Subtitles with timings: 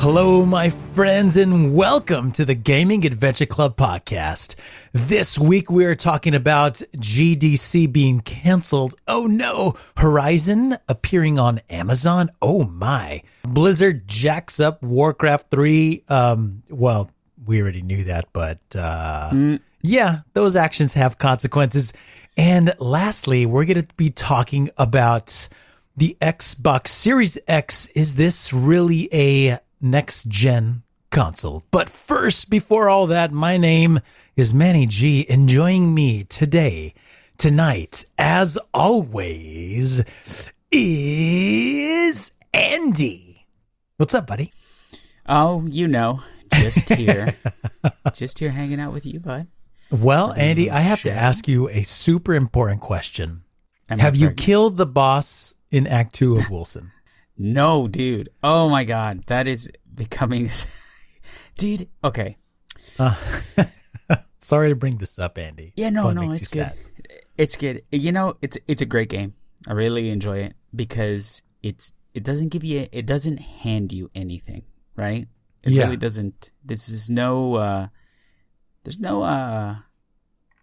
[0.00, 4.54] Hello, my friends, and welcome to the Gaming Adventure Club podcast.
[4.94, 8.94] This week we are talking about GDC being canceled.
[9.06, 9.74] Oh no.
[9.98, 12.30] Horizon appearing on Amazon.
[12.40, 13.20] Oh my.
[13.42, 16.04] Blizzard jacks up Warcraft 3.
[16.08, 17.10] Um, well,
[17.44, 21.92] we already knew that, but, uh, yeah, those actions have consequences.
[22.38, 25.46] And lastly, we're going to be talking about
[25.94, 27.88] the Xbox Series X.
[27.88, 31.64] Is this really a next gen console?
[31.70, 34.00] But first, before all that, my name
[34.36, 35.26] is Manny G.
[35.28, 36.94] Enjoying me today,
[37.38, 40.04] tonight, as always,
[40.70, 43.46] is Andy.
[43.96, 44.52] What's up, buddy?
[45.26, 46.22] Oh, you know,
[46.54, 47.34] just here,
[48.14, 49.46] just here hanging out with you, bud.
[49.90, 53.42] Well, Andy, I have to ask you a super important question.
[53.88, 56.92] Am Have you killed the boss in Act Two of Wolcen?
[57.36, 58.28] No, dude.
[58.42, 60.48] Oh my god, that is becoming,
[61.56, 61.88] dude.
[62.04, 62.36] Okay,
[64.38, 65.72] Sorry to bring this up, Andy.
[65.76, 66.64] yeah, no, no, it's good.
[66.66, 66.76] sad?
[67.36, 67.82] It's good.
[67.90, 69.34] You know, it's it's a great game.
[69.66, 74.62] I really enjoy it because it's it doesn't give you it doesn't hand you anything,
[74.96, 75.28] right?
[75.62, 75.84] It Yeah.
[75.84, 76.50] really doesn't.
[76.64, 77.54] This is no.
[77.56, 77.88] uh
[78.84, 79.22] There's no.
[79.22, 79.76] uh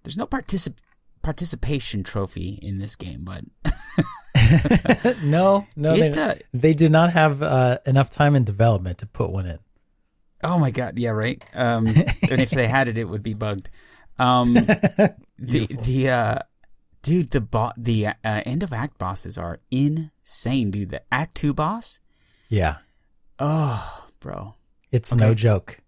[0.04, 0.78] There's no particip
[1.22, 3.44] participation trophy in this game, but
[5.24, 9.06] no, no, It, they, uh, they did not have uh, enough time in development to
[9.08, 9.60] put one in.
[10.44, 11.44] Oh my god, yeah, right.
[11.54, 13.70] Um, and if they had it, it would be bugged.
[14.20, 14.54] Um,
[15.40, 16.40] the the uh,
[17.02, 20.90] dude, the bo- the uh, end of act bosses are insane, dude.
[20.90, 22.00] The act two boss,
[22.50, 22.78] Yeah,
[23.40, 24.56] oh, bro,
[24.92, 25.80] it's no joke.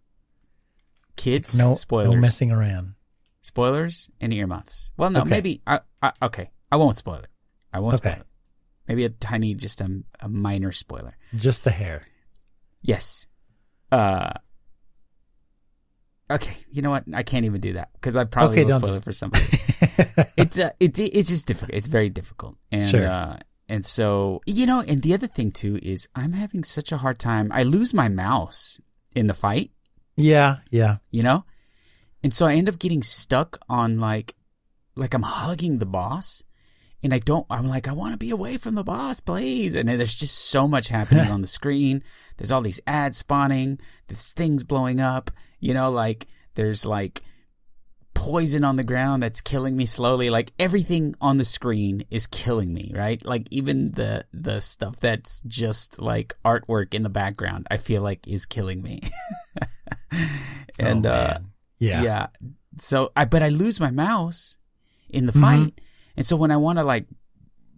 [1.16, 2.95] kids, No, spoilers, no messing around.
[3.41, 4.91] spoilers, and earmuffs.
[4.97, 5.29] Well, no, Okay.
[5.29, 5.62] maybe.
[5.68, 7.28] I, I, okay, I won't spoil it.
[7.74, 8.12] I won't Okay.
[8.12, 8.28] spoil it.
[8.89, 11.16] Maybe a tiny, just a, a minor spoiler.
[11.38, 12.01] Just the hair.
[12.81, 13.27] Yes.
[13.91, 14.31] Uh.
[16.31, 17.05] Okay, you know what?
[17.13, 19.45] I can't even do that because I probably Okay, will spoil do it for somebody.
[20.38, 21.75] it's uh, it's it's just difficult.
[21.75, 23.07] It's very difficult, and Sure.
[23.07, 26.97] uh, and so you know, and the other thing too is I'm having such a
[26.97, 27.51] hard time.
[27.51, 28.79] I lose my mouse
[29.16, 29.71] in the fight,
[30.17, 30.97] yeah, yeah.
[31.09, 31.45] you know,
[32.23, 34.35] and so I end up getting stuck on like,
[34.95, 36.44] like I'm hugging the boss,
[37.04, 37.46] and I don't.
[37.50, 39.76] I'm like, I want to be away from the boss, please.
[39.76, 42.04] And there's just so much happening on the screen.
[42.38, 43.80] There's all these adds spawning.
[44.08, 45.32] this things blowing up.
[45.60, 47.22] You know, like there's like
[48.14, 50.30] poison on the ground that's killing me slowly.
[50.30, 53.24] Like everything on the screen is killing me, right?
[53.26, 58.28] Like even the the stuff that's just like artwork in the background, I feel like
[58.28, 59.02] is killing me.
[60.80, 61.40] and Oh, uh
[61.80, 62.28] yeah, yeah.
[62.78, 64.58] So I but I lose my mouse
[65.10, 65.42] in the Mhm.
[65.42, 65.81] fight.
[66.19, 67.06] And so when I want to like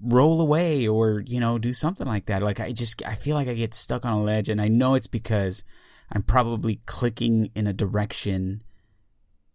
[0.04, 3.48] roll away or, you know, do something like that, like I just I feel like
[3.48, 5.64] I get stuck on a ledge and I know it's because
[6.12, 8.64] I'm probably clicking in a direction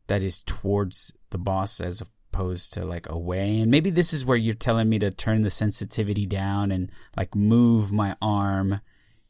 [0.07, 3.59] that is towards the boss as opposed to like away.
[3.59, 7.35] And maybe this is where you're telling me to turn the sensitivity down and like
[7.35, 8.81] move my arm,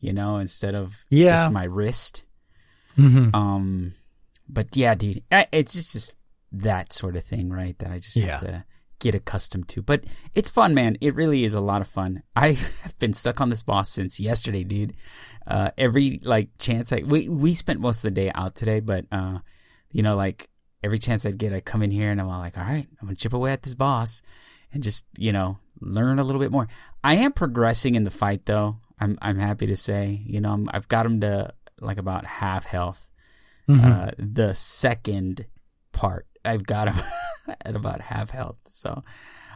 [0.01, 1.31] you know, instead of Yeah.
[1.31, 2.25] just my wrist.
[2.99, 3.35] Mhm.
[3.35, 3.95] Um,
[4.51, 6.15] but yeah, dude, it's just, just
[6.53, 7.79] that sort of thing, right?
[7.79, 8.27] That I just Yeah.
[8.33, 8.65] have to
[8.99, 9.83] get accustomed to.
[9.83, 10.97] But it's fun, man.
[11.01, 12.23] It really is a lot of fun.
[12.37, 14.95] I have been stuck on this boss since yesterday, dude.
[15.47, 19.05] Uh, every like chance I we we spent most of the day out today, but
[19.13, 19.39] uh,
[19.91, 20.49] you know, like
[20.83, 23.07] every chance I'd get, I come in here and I'm all like, all right, I'm
[23.07, 24.23] gonna chip away at this boss
[24.73, 26.67] and just you know learn a little bit more.
[27.05, 28.79] I am progressing in the fight though.
[28.99, 32.65] I'm I'm happy to say, you know, I'm, I've got him to like about half
[32.65, 33.09] health.
[33.69, 33.85] Mhm.
[33.85, 35.47] Uh, the second
[35.93, 37.05] part, I've got him
[37.65, 38.57] at about half health.
[38.69, 39.03] So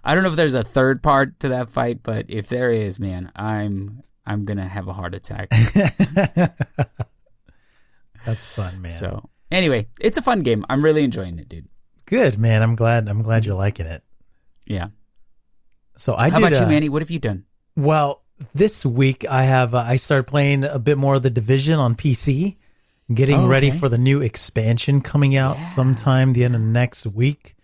[0.04, 2.98] I don't know if there's a third part to that fight, but if there is,
[3.00, 5.50] man, I'm I'm gonna have a heart attack.
[8.26, 8.92] That's fun, man.
[8.92, 10.64] So anyway, it's a fun game.
[10.68, 11.68] I'm really enjoying it, dude.
[12.06, 12.62] Good, man.
[12.62, 13.08] I'm glad.
[13.08, 14.02] I'm glad you're liking it.
[14.66, 14.88] Yeah.
[15.96, 16.46] So I How did.
[16.48, 16.88] about you, Manny?
[16.88, 17.44] What have you done?
[17.76, 18.22] Well,
[18.54, 21.94] this week I have uh, I started playing a bit more of the Division on
[21.94, 22.56] PC,
[23.12, 25.62] getting Oh, ready for the new expansion coming out Yeah.
[25.62, 27.54] sometime the end of next week.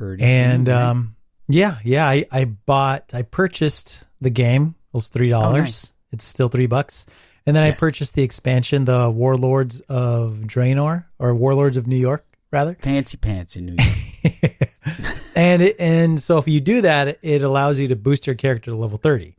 [0.00, 0.82] Pretty And right?
[0.82, 1.16] um,
[1.46, 4.74] yeah, yeah, I, I bought, I purchased the game.
[4.88, 5.54] It was three dollars.
[5.54, 5.92] Oh, nice.
[6.10, 7.04] It's still three bucks.
[7.46, 12.24] And then I purchased the expansion, the Warlords of Draenor, or Warlords of New York,
[12.50, 12.74] rather.
[12.80, 14.52] Fancy pants in New York.
[15.36, 18.72] And it, and so if you do that, it allows you to boost your character
[18.72, 19.34] to level 30.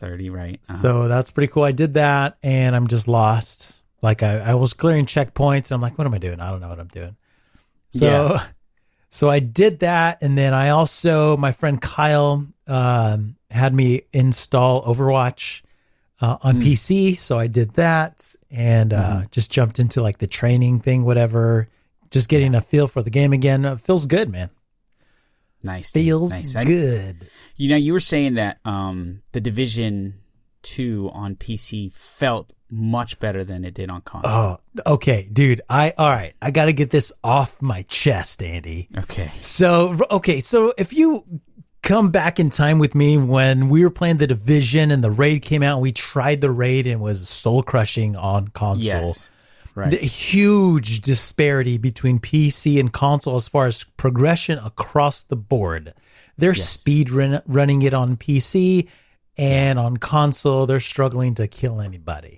[0.00, 0.54] 30, right?
[0.54, 0.74] Uh-huh.
[0.74, 1.62] So that's pretty cool.
[1.62, 3.80] I did that and I'm just lost.
[4.02, 6.40] Like I, I was clearing checkpoints and I'm like, what am I doing?
[6.40, 7.16] I don't know what I'm doing.
[7.90, 8.46] So Yeah.
[9.16, 14.84] so I did that and then I also my friend Kyle um, had me install
[14.84, 15.62] Overwatch
[16.20, 17.16] uh, on PC.
[17.16, 19.26] So I did that and uh, Mm-hmm.
[19.30, 21.68] just jumped into like the training thing, whatever.
[22.10, 23.64] Just getting a feel for the game again.
[23.64, 24.50] It feels good, man.
[25.62, 25.92] nice.
[25.92, 26.04] dude.
[26.04, 26.56] Feels nice.
[26.56, 27.28] I- good.
[27.56, 30.14] You know, you were saying that um, the Division
[30.62, 34.60] Two on PC felt much better than it did on console.
[34.86, 35.60] Oh, okay, dude.
[35.68, 36.34] I all right.
[36.42, 38.88] I got to get this off my chest, Andy.
[38.96, 39.30] Okay.
[39.40, 41.24] So, okay, so if you
[41.82, 45.42] come back in time with me when we were playing the division and the raid
[45.42, 49.02] came out, and we tried the raid and it was soul crushing on console.
[49.02, 49.30] Yes.
[49.74, 49.90] Right.
[49.90, 55.92] The huge disparity between PC and console as far as progression across the board.
[56.38, 58.88] They're speed run, running it on PC
[59.38, 62.35] and on console, they're struggling to kill anybody.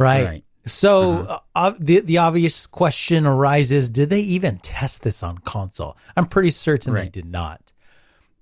[0.00, 0.26] Right.
[0.26, 0.44] Right.
[0.66, 5.96] So uh, uh, the the obvious question arises: Did they even test this on console?
[6.16, 7.72] I'm pretty certain they did not.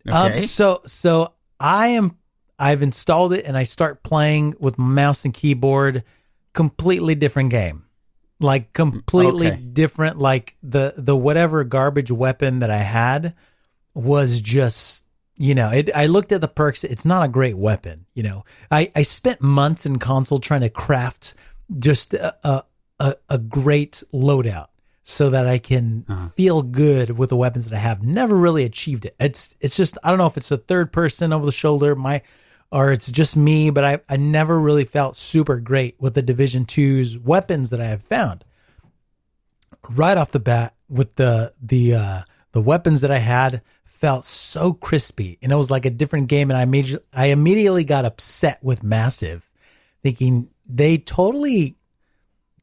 [0.07, 0.17] okay.
[0.17, 2.17] Um, so so I am
[2.59, 6.05] I've installed it and I start playing with mouse and keyboard.
[6.55, 7.85] Completely different game,
[8.41, 9.57] like completely Okay.
[9.57, 10.19] different.
[10.19, 13.35] Like the the whatever garbage weapon that I had
[13.95, 15.05] was just
[15.37, 15.89] you know it.
[15.95, 16.83] I looked at the perks.
[16.83, 18.07] It's not a great weapon.
[18.15, 21.35] You know, I I spent months in console trying to craft
[21.77, 22.65] just a
[23.01, 24.69] a, a, great loadout
[25.03, 26.05] so that I can
[26.35, 28.03] feel good with the weapons that I have.
[28.03, 29.15] Never really achieved it.
[29.21, 32.23] It's it's just I don't know if it's a third person over the shoulder, my
[32.71, 36.67] or it's just me, but I, I never really felt super great with the Division
[36.67, 38.45] 2's weapons that I have found.
[39.89, 42.21] Right off the bat, with the the uh,
[42.53, 46.51] the weapons that I had felt so crispy, and it was like a different game.
[46.51, 49.49] And I immediately I immediately got upset with Massive,
[50.03, 51.77] thinking they totally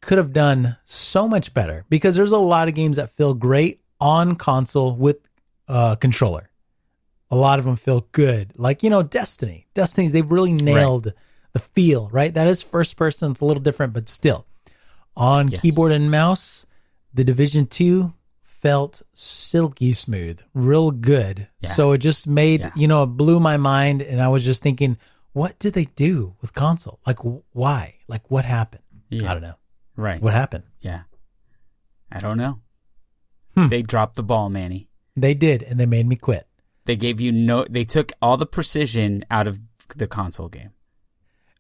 [0.02, 3.82] could have done so much better because there's a lot of games that feel great
[4.00, 5.18] on console with
[5.68, 6.50] uh, controller.
[7.32, 9.66] A lot of them feel good, like you know Destiny.
[9.74, 11.12] Destiny's they've really nailed
[11.54, 12.34] the feel, right?
[12.34, 13.32] That is first person.
[13.32, 14.46] It's a little different, but still
[15.18, 15.62] on Yes.
[15.62, 16.66] keyboard and mouse.
[17.14, 18.14] The Division Two
[18.44, 21.48] felt silky smooth, real good.
[21.62, 21.70] Yeah.
[21.70, 22.72] So it just made Yeah.
[22.76, 24.98] you know it blew my mind, and I was just thinking,
[25.36, 27.00] what did they do with console?
[27.06, 27.20] Like
[27.52, 27.96] why?
[28.08, 28.84] Like what happened?
[29.10, 29.30] Yeah.
[29.30, 29.56] I don't know.
[29.98, 30.22] Right.
[30.22, 30.64] What happened?
[30.80, 31.02] Yeah.
[32.12, 32.62] I don't know.
[33.56, 33.68] Hmm.
[33.68, 34.90] They dropped the ball, Manny.
[35.16, 36.48] They did, and they made me quit.
[36.86, 37.66] They gave you no.
[37.70, 39.60] They took all the precision out of
[39.96, 40.72] the console game.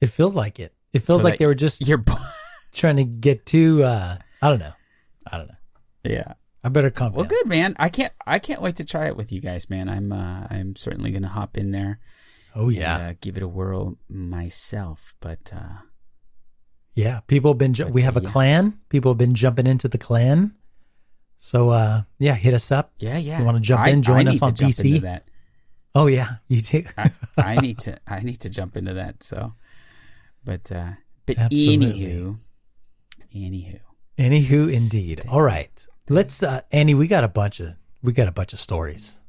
[0.02, 0.74] It feels like it.
[0.94, 2.04] It feels So like they were just You're.
[2.74, 4.74] trying to get to, Uh, I don't know.
[5.32, 5.56] I don't know.
[6.04, 6.34] yeah.
[6.64, 7.14] I better come.
[7.14, 7.30] Well, down.
[7.30, 7.76] good man.
[7.78, 8.12] I can't.
[8.26, 9.88] I can't wait to try it with you guys, man.
[9.90, 10.12] I'm.
[10.12, 12.00] Uh, I'm certainly gonna hop in there.
[12.56, 15.14] Oh yeah, And, uh, give it a whirl myself.
[15.20, 15.82] But uh,
[16.94, 17.20] yeah.
[17.28, 17.74] People have been.
[17.74, 18.30] Ju- we have a yeah.
[18.30, 18.80] clan.
[18.90, 20.56] People have been jumping into the clan.
[21.38, 22.94] So uh, yeah, hit us up.
[23.00, 23.40] yeah, yeah.
[23.40, 24.86] You wanna jump I- in, join I us to on jump PC?
[24.88, 25.30] into that.
[25.94, 26.86] Oh yeah, you too.
[26.98, 27.98] I, I need to.
[28.08, 29.22] I need to jump into that.
[29.24, 29.54] So,
[30.44, 30.92] but uh,
[31.26, 31.88] but Absolutely.
[31.94, 32.40] anywho,
[33.36, 33.80] anywho,
[34.18, 35.24] Anywho, indeed.
[35.28, 36.42] All right, let's.
[36.42, 39.22] Uh, Andy, we got a bunch of we got a bunch of stories.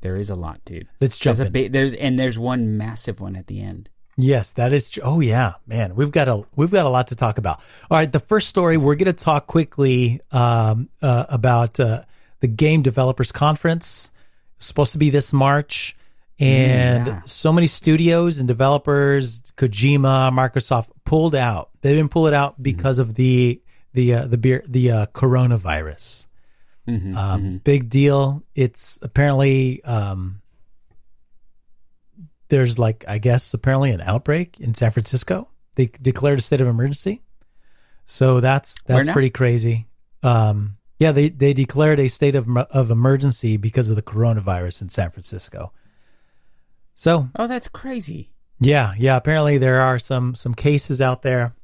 [0.00, 0.88] There is a lot, dude.
[1.00, 3.90] Let's jump There's ba- there's and there's one massive one at the end.
[4.16, 4.90] Yes, that is.
[4.90, 7.60] tr- Oh yeah, man, we've got a we've got a lot to talk about.
[7.90, 12.02] All right, the first story we're going to talk quickly um, uh, about uh,
[12.40, 14.10] the Game Developers Conference.
[14.58, 15.96] Supposed to be this March,
[16.38, 17.20] and yeah.
[17.24, 21.70] so many studios and developers, Kojima, Microsoft, pulled out.
[21.80, 23.62] They didn't pull it out because of the
[23.94, 25.06] the uh, the beer the uh,
[26.90, 27.12] coronavirus.
[27.12, 28.42] Mhm, Um, Big deal.
[28.54, 30.40] It's apparently um,
[32.48, 35.48] there's like I guess apparently an outbreak in San Francisco.
[35.76, 37.22] They declared a state of emergency,
[38.06, 39.86] so that's that's pretty crazy.
[40.22, 44.88] Um, yeah, they they declared a state of of emergency because of the coronavirus in
[44.88, 45.72] San Francisco.
[46.94, 48.30] So Oh, that's crazy.
[48.60, 49.16] yeah, yeah.
[49.16, 51.54] Apparently there are some some cases out there.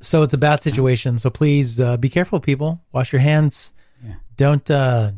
[0.00, 1.18] So it's a bad situation.
[1.18, 2.84] So please uh, be careful, people.
[2.92, 3.72] Wash your hands.
[4.38, 4.46] Yeah.
[4.46, 5.10] Don't uh,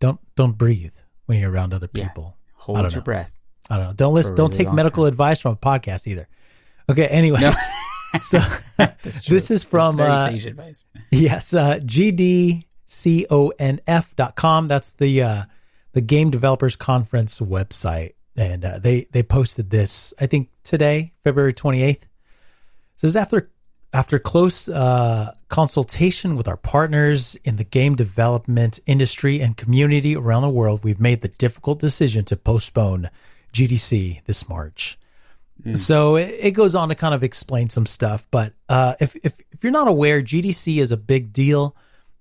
[0.00, 0.94] don't don't breathe
[1.26, 2.08] when you're around other Yeah.
[2.08, 2.36] people.
[2.58, 3.00] I Hold your know.
[3.04, 3.32] breath.
[3.70, 3.92] I don't know.
[3.94, 4.32] Don't listen.
[4.34, 6.26] A Don't take medical advice from a podcast either.
[6.90, 7.06] Okay.
[7.06, 7.52] Anyways, No.
[8.20, 8.38] so
[9.02, 10.84] this is from uh, sage advice.
[11.10, 11.78] Yes, uh,
[12.88, 14.68] gdconf.com.
[14.68, 15.42] That's the uh,
[15.92, 20.14] the Game Developers Conference website, and uh, they they posted this.
[20.20, 22.06] I think today, February twenty eighth.
[22.96, 23.50] Says after
[23.92, 30.42] after close uh, consultation with our partners in the game development industry and community around
[30.42, 33.08] the world, we've made the difficult decision to postpone
[33.52, 34.98] GDC this March.
[35.74, 38.26] So it, it goes on to kind of explain some stuff.
[38.30, 41.74] But uh, if, if if you're not aware, GDC is a big deal.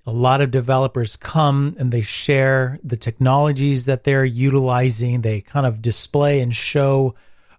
[0.08, 5.22] A lot of developers come and they share the technologies that they're utilizing.
[5.22, 7.14] They kind of display and show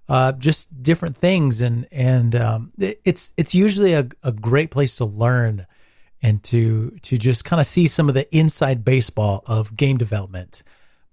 [0.08, 4.96] uh, just different things, and and um, it- it's it's usually a, a great place
[4.96, 5.66] to learn
[6.22, 10.62] and to to just kind of see some of the inside baseball of game development.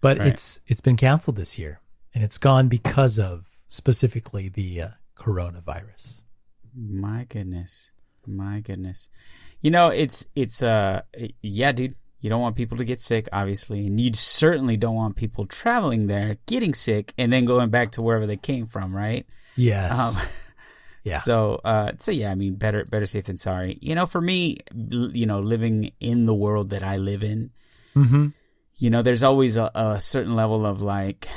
[0.01, 0.27] But Right.
[0.29, 1.79] it's it's been canceled this year,
[2.13, 4.87] and it's gone because of specifically the uh,
[5.17, 6.21] coronavirus.
[6.77, 7.91] My goodness.
[8.27, 9.09] My goodness.
[9.61, 11.01] You know, it's it's uh
[11.41, 11.95] yeah, dude.
[12.25, 16.07] You don't want people to get sick, obviously, and you certainly don't want people traveling
[16.07, 19.27] there getting sick and then going back to wherever they came from, right?
[19.55, 19.91] Yes.
[20.23, 20.27] Um,
[21.03, 21.19] Yeah.
[21.19, 23.77] So, uh, so yeah, I mean, better, better safe than sorry.
[23.79, 27.51] You know, for me, you know, living in the world that I live in,
[27.93, 28.29] hmm
[28.77, 31.27] you know, there's always a, a certain level of like,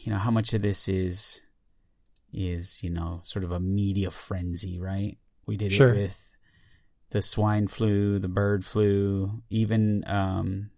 [0.00, 1.40] you know, how much of this is,
[2.34, 5.16] is, you know, sort of a media frenzy, right?
[5.46, 5.94] We did Sure.
[5.94, 6.23] it with
[7.14, 10.70] the swine flu, the bird flu, even, um,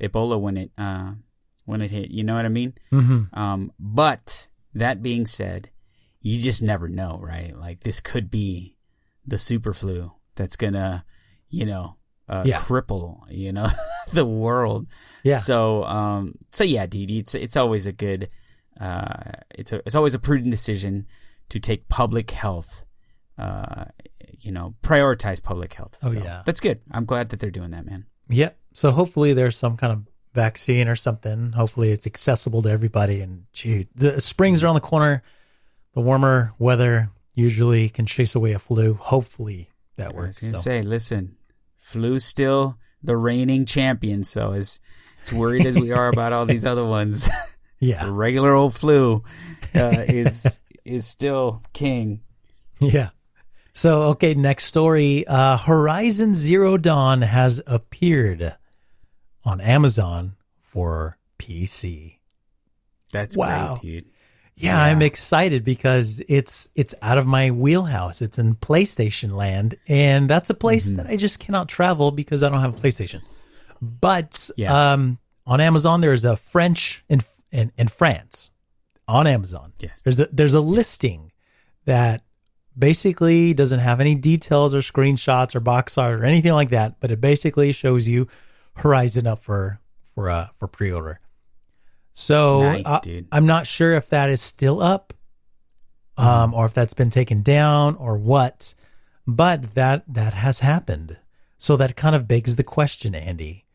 [0.00, 1.12] Ebola when it, uh,
[1.66, 2.72] when it hit, you know what I mean?
[2.90, 5.68] hmm Um, but that being said,
[6.22, 7.54] you just never know, right?
[7.54, 8.76] Like this could be
[9.26, 11.04] the super flu that's gonna,
[11.50, 11.96] you know,
[12.28, 12.60] uh, Yeah.
[12.60, 13.68] cripple, you know,
[14.14, 14.86] the world.
[15.22, 15.36] Yeah.
[15.36, 18.30] So, um, so yeah, Dee, it's it's always a good,
[18.80, 21.06] uh, it's a it's always a prudent decision
[21.50, 22.84] to take public health,
[23.36, 23.84] uh,
[24.40, 25.96] you know, prioritize public health.
[26.02, 26.42] Oh, So yeah.
[26.46, 26.80] that's good.
[26.90, 28.06] I'm glad that they're doing that, man.
[28.28, 28.58] Yep.
[28.74, 30.02] So hopefully there's some kind of
[30.34, 31.52] vaccine or something.
[31.52, 33.20] Hopefully it's accessible to everybody.
[33.20, 35.22] And gee, the springs are on the corner.
[35.94, 38.94] The warmer weather usually can chase away a flu.
[38.94, 40.40] Hopefully that I was works.
[40.42, 41.36] gonna So- say, listen,
[41.78, 44.22] flu's still the reigning champion.
[44.24, 44.78] So as
[45.26, 47.28] as worried as we are about all these other ones,
[47.80, 49.24] yeah, the regular old flu
[49.74, 52.20] uh, is is still king.
[52.82, 53.10] Yeah.
[53.72, 55.26] So, okay, next story.
[55.26, 58.56] Uh, Horizon Zero Dawn has appeared
[59.44, 62.18] on Amazon for PC.
[63.12, 63.76] That's Wow.
[63.76, 64.04] great, dude.
[64.56, 64.92] Yeah, Yeah.
[64.92, 68.20] I'm excited because it's it's out of my wheelhouse.
[68.20, 70.96] It's in PlayStation land, and that's a place Mm-hmm.
[70.98, 73.22] that I just cannot travel because I don't have a PlayStation.
[73.80, 74.92] But Yeah.
[74.92, 78.50] um, on Amazon, there's a French in, in in France
[79.08, 79.72] on Amazon.
[79.80, 80.02] Yes.
[80.02, 81.32] There's a there's a listing
[81.86, 82.22] that
[82.78, 87.10] basically doesn't have any details or screenshots or box art or anything like that, but
[87.10, 88.28] it basically shows you
[88.74, 89.80] Horizon up for
[90.14, 91.20] for uh for pre-order.
[92.12, 93.00] So Nice, uh.
[93.32, 95.14] I'm not sure if that is still up,
[96.16, 98.74] um, or if that's been taken down or what,
[99.26, 101.18] but that that has happened.
[101.56, 103.66] So that kind of begs the question, Andy: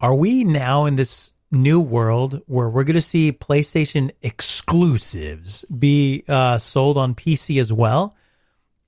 [0.00, 6.24] Are we now in this new world where we're going to see PlayStation exclusives be
[6.28, 8.14] uh, sold on PC as well?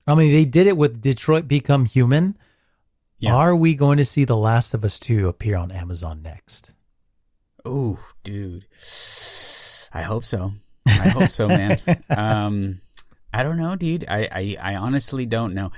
[0.07, 2.37] I mean, they did it with Detroit Become Human.
[3.19, 3.35] Yeah.
[3.35, 6.71] Are we going to see The Last of Us 2 appear on Amazon next?
[7.65, 8.65] Oh, dude.
[9.93, 10.53] I hope so.
[10.87, 11.77] I hope so, man.
[12.09, 12.81] um,
[13.33, 14.05] I don't know, dude.
[14.07, 15.71] I, I, I honestly don't know.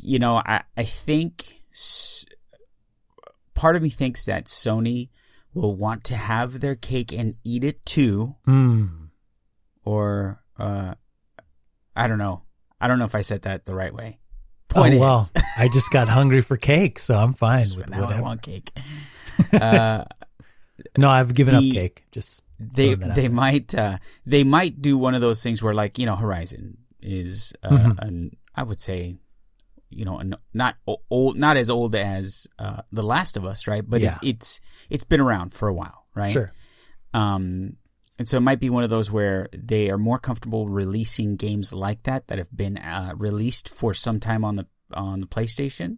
[0.00, 2.26] You know, I, I think s-
[3.54, 5.08] part of me thinks that Sony
[5.54, 8.86] will want to have their cake and eat it too, Hmm.
[9.84, 10.94] or uh,
[11.96, 12.42] I don't know.
[12.80, 14.18] I don't know if I said that the right way.
[14.68, 17.90] Point oh, well, is, I just got hungry for cake, so I'm fine just with
[17.90, 18.72] now I want cake.
[19.52, 20.04] Uh,
[20.98, 22.04] No, I've given The- up cake.
[22.12, 25.62] Just they throwing that out they might uh, they might do one of those things
[25.62, 27.98] where like you know Horizon is uh, Mhm.
[27.98, 29.18] an I would say
[29.92, 30.20] you know
[30.54, 30.76] not
[31.10, 34.18] old not as old as uh, The Last of Us right but Yeah.
[34.22, 36.52] it, it's it's been around for a while right Sure.
[37.14, 37.76] um
[38.18, 41.72] and so it might be one of those where they are more comfortable releasing games
[41.72, 45.96] like that that have been uh, released for some time on the on the PlayStation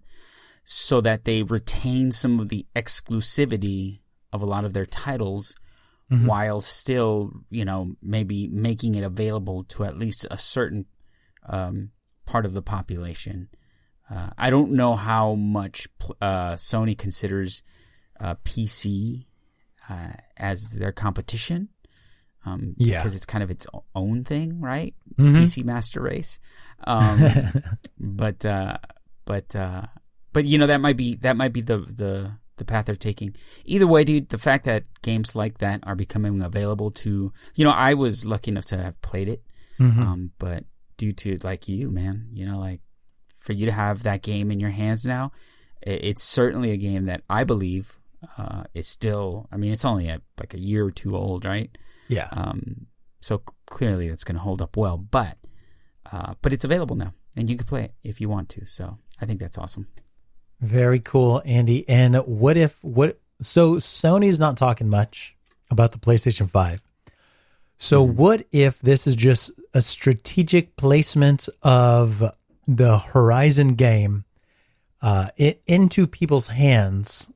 [0.64, 4.00] so that they retain some of the exclusivity
[4.32, 5.54] of a lot of their titles
[6.10, 6.26] Mhm.
[6.26, 10.84] while still, you know, maybe making it available to at least a certain
[11.48, 11.90] um,
[12.26, 13.48] part of the population.
[14.10, 15.88] Uh, I don't know how much
[16.20, 17.62] uh, Sony considers
[18.20, 19.26] uh, PC
[19.88, 21.68] uh, as their competition.
[22.46, 22.98] Um, Yeah.
[22.98, 24.94] because it's kind of its own thing, right?
[25.16, 25.36] Mhm.
[25.40, 26.38] PC Master Race.
[26.86, 27.18] Um,
[27.98, 28.76] but uh,
[29.24, 29.86] but uh,
[30.34, 33.34] but you know that might be that might be the the the path they're taking.
[33.64, 37.70] Either way, dude, the fact that games like that are becoming available to you know
[37.72, 39.42] I was lucky enough to have played it,
[39.80, 39.98] Mhm.
[39.98, 40.64] um, but
[40.98, 42.82] due to like you, man, you know, like
[43.44, 45.30] for you to have that game in your hands now,
[45.82, 47.98] it's certainly a game that I believe
[48.38, 49.46] uh, is still.
[49.52, 51.76] I mean, it's only a, like a year or two old, right?
[52.08, 52.28] Yeah.
[52.32, 52.86] Um,
[53.20, 54.96] so clearly, it's going to hold up well.
[54.96, 55.36] But
[56.10, 58.64] uh, but it's available now, and you can play it if you want to.
[58.64, 59.88] So I think that's awesome.
[60.60, 61.86] Very cool, Andy.
[61.86, 63.20] And what if what?
[63.42, 65.36] So Sony's not talking much
[65.70, 66.80] about the PlayStation Five.
[67.76, 68.16] So mm-hmm.
[68.16, 72.22] what if this is just a strategic placement of
[72.66, 74.24] the Horizon game
[75.02, 77.32] uh, it, into people's hands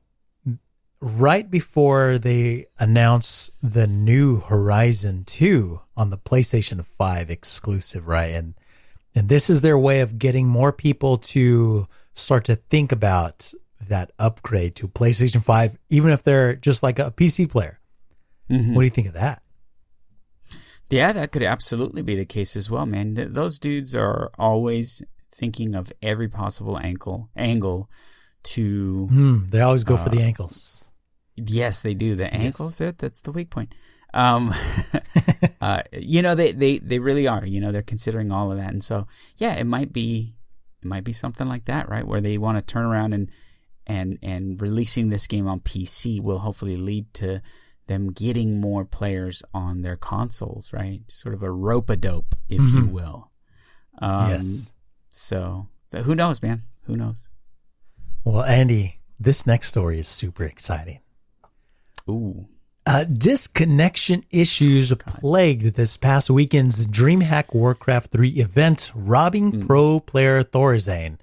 [1.01, 8.33] right before they announce the new Horizon 2 on the PlayStation 5 exclusive, right?
[8.33, 8.55] And
[9.15, 13.53] and this is their way of getting more people to start to think about
[13.87, 17.79] that upgrade to PlayStation 5 even if they're just like a PC player.
[18.49, 18.73] Mm-hmm.
[18.73, 19.41] What do you think of that?
[20.89, 23.15] Yeah, that could absolutely be the case as well, man.
[23.15, 25.03] Th- those dudes are always
[25.39, 27.89] thinking of every possible ankle angle
[28.43, 29.07] to.
[29.11, 30.91] Mm, they always go uh, for the uh, ankles.
[31.35, 32.15] Yes, they do.
[32.15, 32.93] The ankles, yes.
[32.97, 33.73] that's the weak point.
[34.13, 34.53] Um,
[35.61, 38.71] uh, you know, they, they, they really are, you know, they're considering all of that.
[38.71, 40.35] And so, yeah, it might be,
[40.81, 42.05] it might be something like that, right?
[42.05, 43.29] Where they want to turn around and,
[43.87, 47.41] and, and releasing this game on PC will hopefully lead to
[47.87, 51.01] them getting more players on their consoles, right?
[51.07, 52.77] Sort of a rope a dope, if mm-hmm.
[52.77, 53.31] you will.
[53.99, 54.75] Um, yes.
[55.09, 56.63] So, so who knows, man?
[56.83, 57.29] Who knows?
[58.23, 60.99] Well, Andy, this next story is super exciting.
[62.07, 62.47] Ooh.
[62.85, 69.67] Uh, disconnection issues plagued this past weekend's DreamHack Warcraft 3 event, robbing mm.
[69.67, 71.17] pro player Thorzain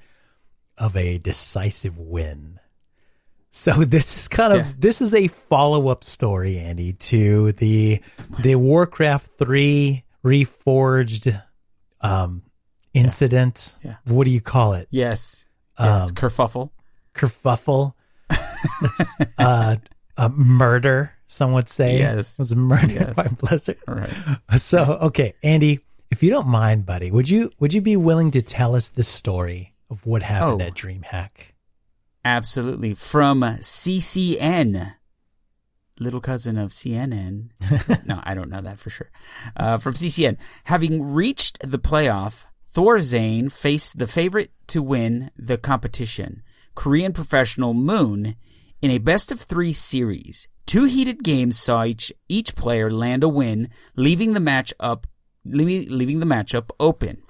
[0.78, 2.60] of a decisive win.
[3.50, 4.72] So this is kind of yeah.
[4.78, 8.00] this is a follow up story, Andy, to the
[8.40, 11.42] the Warcraft three reforged
[12.00, 12.42] um,
[12.96, 13.78] incident.
[13.84, 13.96] Yeah.
[14.06, 14.88] What do you call it?
[14.90, 15.44] Yes,
[15.78, 16.70] yes, um, kerfuffle,
[17.14, 17.94] kerfuffle.
[18.82, 19.76] it's uh,
[20.16, 21.12] a murder.
[21.28, 23.14] Some would say yes, it was a murder yes.
[23.14, 23.78] by Blizzard.
[23.86, 24.10] Right.
[24.56, 25.80] So okay, Andy,
[26.10, 29.04] if you don't mind, buddy, would you would you be willing to tell us the
[29.04, 30.66] story of what happened oh.
[30.66, 31.52] at DreamHack?
[32.24, 32.94] Absolutely.
[32.94, 34.94] From CCN,
[36.00, 37.50] little cousin of CNN.
[38.06, 39.10] no, I don't know that for sure.
[39.56, 40.36] Uh, from CCN.
[40.64, 46.42] Having reached the playoff, Thorzain faced the favorite to win the competition,
[46.74, 48.36] Korean professional Moon,
[48.82, 50.46] in a best of three series.
[50.66, 55.06] Two heated games saw each, each player land a win, leaving the match up,
[55.42, 57.22] leaving, the matchup open.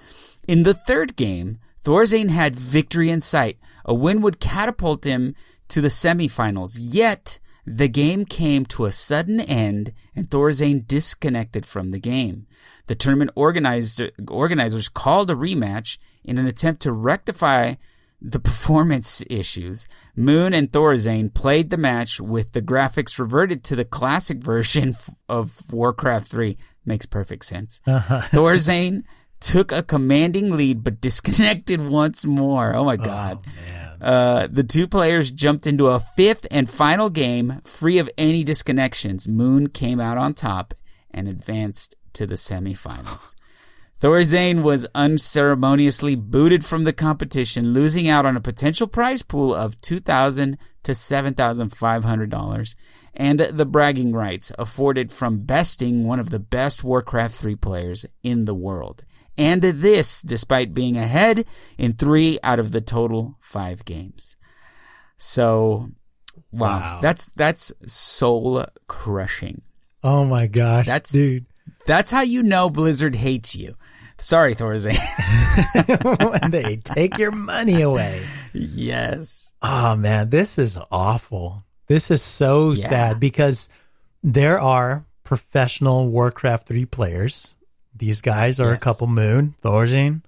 [0.49, 5.33] In the third game, Thorzain had victory in sight, a win would catapult him
[5.69, 6.75] to the semifinals.
[6.77, 12.47] Yet, the game came to a sudden end and Thorzain disconnected from the game.
[12.85, 17.75] The tournament organizers called a rematch in an attempt to rectify
[18.21, 19.89] the performance issues.
[20.15, 24.95] Moon and Thorzain played the match with the graphics reverted to the classic version
[25.29, 26.57] of Warcraft 3.
[26.85, 27.81] Makes perfect sense.
[27.85, 28.21] Uh-huh.
[28.31, 29.03] Thorzain
[29.39, 32.75] took a commanding lead but disconnected once more.
[32.75, 33.39] Oh my god.
[34.01, 38.45] Oh, uh, the two players jumped into a fifth and final game free of any
[38.45, 39.27] disconnections.
[39.27, 40.73] Moon came out on top
[41.11, 43.33] and advanced to the semifinals.
[43.99, 49.81] Thorzain was unceremoniously booted from the competition, losing out on a potential prize pool of
[49.81, 52.75] 2,000 to $7,500
[53.17, 58.45] and the bragging rights afforded from besting one of the best Warcraft 3 players in
[58.45, 59.03] the world
[59.37, 61.45] and this despite being ahead
[61.77, 64.37] in three out of the total five games.
[65.17, 65.89] So,
[66.51, 66.99] wow, wow.
[67.01, 69.61] that's that's soul crushing.
[70.03, 71.45] Oh my gosh, that's dude.
[71.85, 73.75] That's how you know Blizzard hates you.
[74.19, 74.97] Sorry, Thorzain.
[76.41, 78.21] when they take your money away.
[78.53, 79.53] Yes.
[79.61, 81.63] Oh man, this is awful.
[81.87, 82.87] This is so yeah.
[82.87, 83.69] sad because
[84.23, 87.55] there are professional Warcraft 3 players
[87.97, 88.81] these guys are yes.
[88.81, 90.21] a couple moon, Thorzain.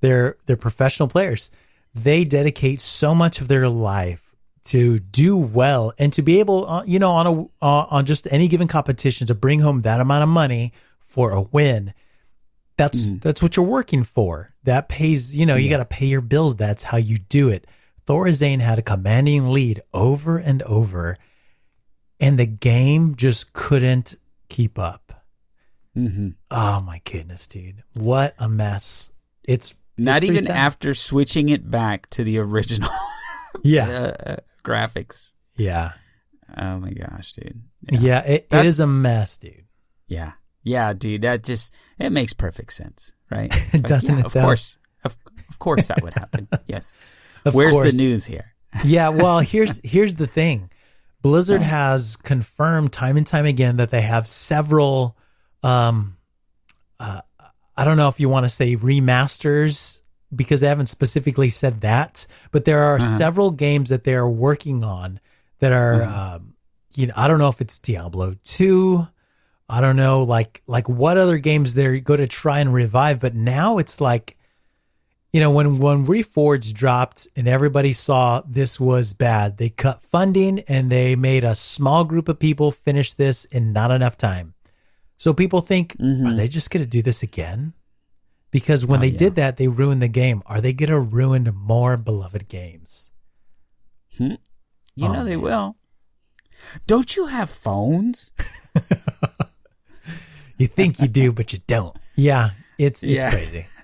[0.00, 1.50] They're they're professional players.
[1.94, 6.84] They dedicate so much of their life to do well and to be able, uh,
[6.84, 10.22] you know, on a uh, on just any given competition to bring home that amount
[10.22, 11.94] of money for a win.
[12.76, 13.20] That's mm.
[13.20, 14.54] that's what you're working for.
[14.64, 15.64] That pays, you know, yeah.
[15.64, 16.56] you got to pay your bills.
[16.56, 17.66] That's how you do it.
[18.06, 21.18] Thorzain had a commanding lead over and over,
[22.18, 24.16] and the game just couldn't
[24.48, 25.11] keep up.
[25.96, 26.28] Mm-hmm.
[26.50, 27.82] Oh my goodness, dude!
[27.94, 29.12] What a mess!
[29.44, 30.56] It's not it's even sad.
[30.56, 32.90] after switching it back to the original.
[33.62, 35.34] yeah, uh, graphics.
[35.56, 35.92] Yeah.
[36.56, 37.62] Oh my gosh, dude.
[37.90, 39.64] Yeah, yeah it, it is a mess, dude.
[40.06, 41.22] Yeah, yeah, dude.
[41.22, 43.50] That just it makes perfect sense, right?
[43.82, 44.26] Doesn't yeah, it?
[44.26, 45.16] Of course, Of,
[45.48, 46.48] of course that would happen.
[46.66, 46.98] yes.
[47.44, 47.92] Of Where's course.
[47.92, 48.54] the news here?
[48.84, 50.70] yeah, well, here's here's the thing.
[51.20, 55.16] Blizzard has confirmed time and time again that they have several
[55.62, 56.16] um
[56.98, 57.20] uh,
[57.76, 60.02] I don't know if you want to say remasters
[60.34, 64.84] because they haven't specifically said that, but there are several games that they are working
[64.84, 65.20] on
[65.58, 66.54] that are um
[66.94, 69.06] you know, I don't know if it's Diablo 2,
[69.68, 73.34] I don't know like like what other games they're going to try and revive, but
[73.34, 74.36] now it's like
[75.32, 80.60] you know, when when Reforged dropped and everybody saw this was bad, they cut funding
[80.68, 84.52] and they made a small group of people finish this in not enough time.
[85.16, 87.74] So people think, are they just going to do this again?
[88.50, 89.18] Because when Oh, they yeah.
[89.18, 90.42] did that, they ruined the game.
[90.46, 93.12] Are they going to ruin more beloved games?
[94.18, 94.36] You
[95.00, 95.40] Oh, know they man.
[95.44, 95.76] will.
[96.86, 98.32] Don't you have phones?
[100.58, 101.96] You think you do, but you don't.
[102.14, 103.30] Yeah, it's it's Yeah.
[103.30, 103.66] crazy.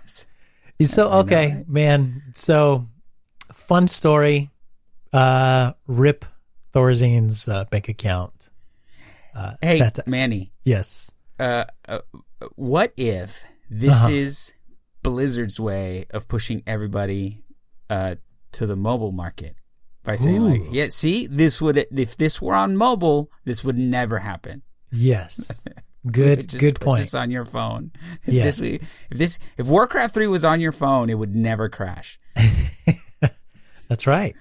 [0.80, 2.22] So okay, man.
[2.34, 2.86] So
[3.52, 4.50] fun story.
[5.12, 6.24] Uh, rip
[6.72, 8.50] Thorzain's uh, bank account.
[9.34, 10.52] Uh, Hey, Santa- Manny.
[10.64, 11.10] yes.
[11.38, 11.98] Uh, uh,
[12.56, 14.10] what if this Uh-huh.
[14.12, 14.54] is
[15.02, 17.44] Blizzard's way of pushing everybody
[17.90, 18.16] uh,
[18.52, 19.56] to the mobile market
[20.04, 24.18] by saying like, yeah, see, this would if this were on mobile, this would never
[24.18, 24.62] happen.
[24.90, 25.64] Yes.
[26.10, 26.48] Good.
[26.58, 27.00] Good point.
[27.02, 27.90] This on your phone.
[28.26, 28.58] If Yes.
[28.58, 32.18] This, if this, if Warcraft three was on your phone, it would never crash.
[33.88, 34.34] That's right.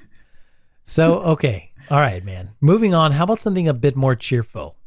[0.86, 2.52] So okay, all right, man.
[2.62, 3.12] Moving on.
[3.12, 4.78] How about something a bit more cheerful?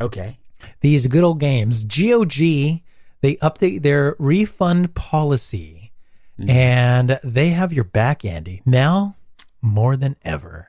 [0.00, 0.38] Okay.
[0.80, 1.84] These good old games.
[1.84, 2.80] GOG.
[3.20, 5.92] They update their refund policy,
[6.38, 6.50] Mm-hmm.
[6.50, 8.60] and they have your back, Andy.
[8.66, 9.16] Now
[9.62, 10.68] more than ever.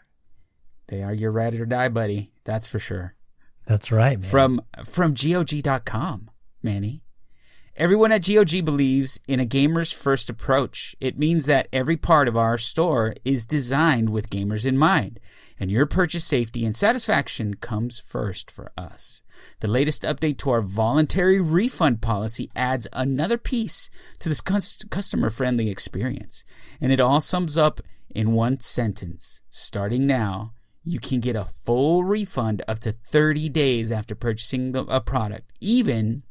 [0.87, 2.31] They are your ride or die buddy.
[2.43, 3.15] That's for sure.
[3.65, 4.29] That's right, man.
[4.29, 6.29] From from GOG.com,
[6.61, 7.01] Manny.
[7.77, 10.95] Everyone at GOG believes in a gamer's first approach.
[11.01, 15.19] It means that every part of our store is designed with gamers in mind,
[15.59, 19.23] and your purchase safety and satisfaction comes first for us.
[19.59, 25.69] The latest update to our voluntary refund policy adds another piece to this customer friendly
[25.69, 26.45] experience,
[26.79, 29.41] and it all sums up in one sentence.
[29.49, 30.53] Starting now,
[30.85, 36.23] you can get a full refund up to 30 days after purchasing a product, even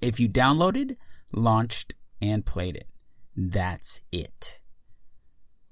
[0.00, 0.96] if you downloaded,
[1.32, 2.86] launched, and played it.
[3.36, 4.60] That's it.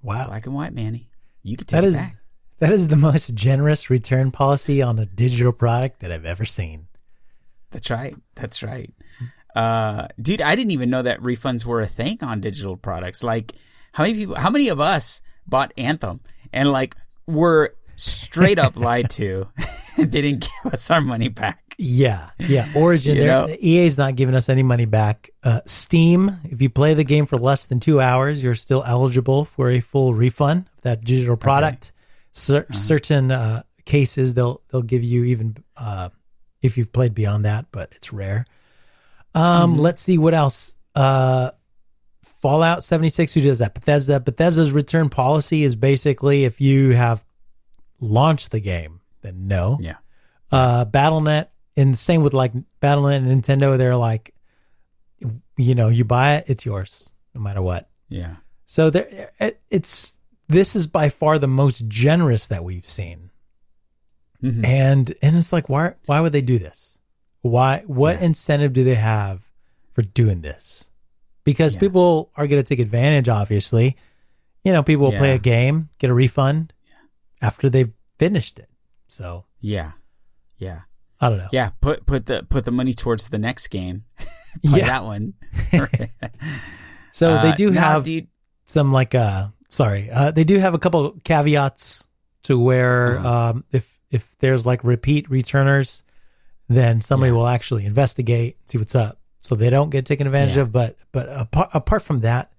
[0.03, 1.11] wow, Black and white, Manny.
[1.43, 2.13] You can take that is back.
[2.59, 6.89] that is the most generous return policy on a digital product that I've ever seen.
[7.71, 8.17] That's right.
[8.35, 8.93] That's right.
[9.55, 13.23] Uh, dude, I didn't even know that refunds were a thing on digital products.
[13.23, 13.55] Like,
[13.93, 16.21] how many people, how many of us bought Anthem
[16.53, 16.95] and like
[17.27, 19.49] were straight up lied to
[20.11, 21.75] they didn't give us our money back?
[21.79, 22.67] Yeah, yeah.
[22.75, 23.57] Origin, You they're- know?
[23.61, 25.31] EA's not giving us any money back.
[25.45, 29.45] Uh, Steam, if you play the game for less than two hours, you're still eligible
[29.45, 31.93] for a full refund of that digital product.
[32.33, 32.73] Cer- Uh-huh.
[32.75, 36.09] Certain uh, cases, they'll they'll give you even uh,
[36.63, 38.45] if you've played beyond that, but it's rare.
[39.35, 39.81] Um, Mm-hmm.
[39.83, 40.75] Let's see what else.
[40.95, 41.51] Uh,
[42.43, 43.75] Fallout 76, who does that?
[43.75, 44.21] Bethesda.
[44.21, 47.25] Bethesda's return policy is basically if you have
[48.01, 48.98] launched the game,
[49.29, 49.97] then no Yeah.
[50.51, 54.35] uh BattleNet and the same with like BattleNet and Nintendo they're like
[55.57, 58.37] you know you buy it it's yours no matter what Yeah.
[58.67, 63.31] so there it, it's this is by far the most generous that we've seen
[64.43, 64.65] Mhm.
[64.65, 67.01] and and it's like why why would they do this
[67.43, 68.27] why what Yeah.
[68.27, 69.51] incentive do they have
[69.93, 70.91] for doing this
[71.45, 71.81] because Yeah.
[71.81, 73.97] people are going to take advantage obviously
[74.65, 76.73] you know people will play a game get a refund
[77.43, 78.69] after they've finished it
[79.09, 79.93] so Yeah.
[80.59, 80.81] Yeah.
[81.21, 81.71] i don't know Yeah.
[81.81, 84.05] Put, put the, put the money towards the next game.
[84.63, 84.87] Yeah.
[84.87, 85.35] that one.
[87.11, 88.29] so they Uh, do nah, have dude.
[88.65, 92.09] some like uh sorry uh they do have a couple caveats
[92.45, 93.51] to where Uh-huh.
[93.51, 96.03] um if if there's like repeat returners
[96.69, 97.37] then somebody Yeah.
[97.37, 100.63] will actually investigate see what's up so they don't get taken advantage Yeah.
[100.63, 102.51] of but but apart, apart from that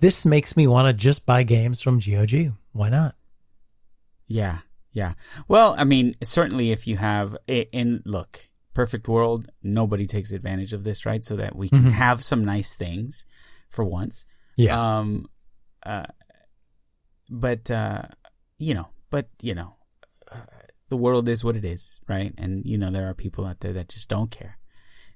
[0.00, 3.14] this makes me want to just buy games from GOG why not
[4.26, 4.58] Yeah,
[4.92, 5.14] yeah.
[5.48, 7.36] Well, I mean, certainly if you have,
[7.72, 11.24] and look, perfect world, nobody takes advantage of this, right?
[11.24, 13.26] So that we can have some nice things
[13.70, 14.24] for once.
[14.56, 15.26] yeah Um,
[15.84, 16.06] uh,
[17.30, 18.02] but, uh,
[18.58, 19.76] you know, but, you know,
[20.30, 20.40] uh,
[20.88, 22.32] the world is what it is, right?
[22.38, 24.58] And, you know, there are people out there that just don't care.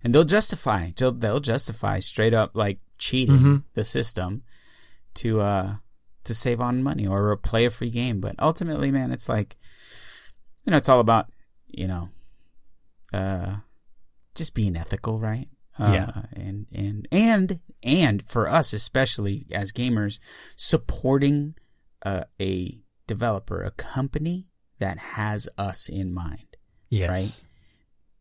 [0.03, 3.63] And they'll justify, they'll, they'll justify straight up like cheating Mhm.
[3.75, 4.43] the system
[5.15, 5.77] to, uh,
[6.25, 8.21] to save on money or play a free game.
[8.21, 9.57] But ultimately, man, it's like,
[10.67, 11.31] you know, it's all about,
[11.69, 12.09] you know,
[13.15, 13.57] uh,
[14.35, 15.49] just being ethical, right?
[15.79, 16.23] Uh, Yeah.
[16.33, 20.19] and and and and for us especially as gamers,
[20.57, 21.55] supporting
[22.05, 24.47] uh, a developer, a company
[24.79, 26.57] that has us in mind,
[26.91, 27.09] Yes.
[27.09, 27.49] Right?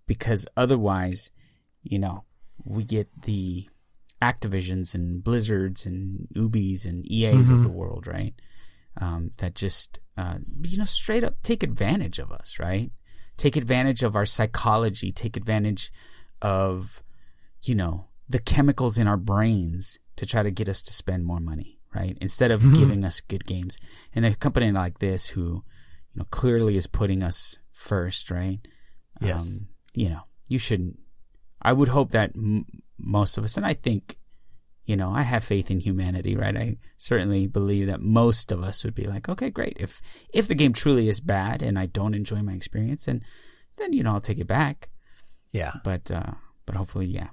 [0.08, 1.32] because otherwise,
[1.84, 2.24] you know,
[2.64, 3.68] we get the
[4.22, 8.34] Activisions and Blizzards and Ubis and EAs of the world, right?
[9.00, 12.92] Um, that just, uh, you know, straight up take advantage of us, right?
[13.36, 15.92] Take advantage of our psychology, take advantage
[16.42, 17.04] of,
[17.62, 21.42] you know, the chemicals in our brains to try to get us to spend more
[21.42, 22.18] money, right?
[22.22, 23.78] Instead of giving us good games.
[24.14, 25.42] And a company like this who,
[26.14, 28.60] you know, clearly is putting us first, right?
[29.20, 29.60] Yes.
[29.60, 31.00] Um, you know, you shouldn't.
[31.62, 32.66] I would hope that m-
[32.98, 34.18] most of us, and I think,
[34.86, 36.56] you know, I have faith in humanity, right?
[36.56, 39.78] I certainly believe that most of us would be like, okay, great.
[39.80, 40.02] If
[40.34, 43.24] if the game truly is bad and I don't enjoy my experience, then
[43.78, 44.90] then you know I'll take it back.
[45.52, 45.74] Yeah.
[45.84, 46.34] But uh,
[46.66, 47.30] but hopefully, yeah,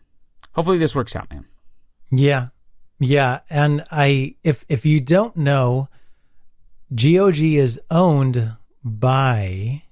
[0.54, 1.44] hopefully this works out, man.
[2.10, 2.48] Yeah.
[2.98, 3.40] Yeah.
[3.50, 5.88] And I if if you don't know,
[6.94, 8.52] GOG is owned
[8.84, 9.82] by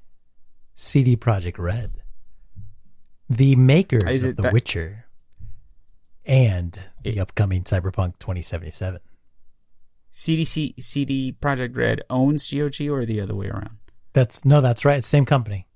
[0.75, 2.03] CD Projekt Red.
[3.29, 5.07] The makers of The that- Witcher
[6.31, 9.01] and the upcoming Cyberpunk 2077.
[10.13, 13.77] CDC CD Projekt Red owns GOG or the other way around.
[14.13, 15.03] That's no, that's right.
[15.05, 15.67] Same company.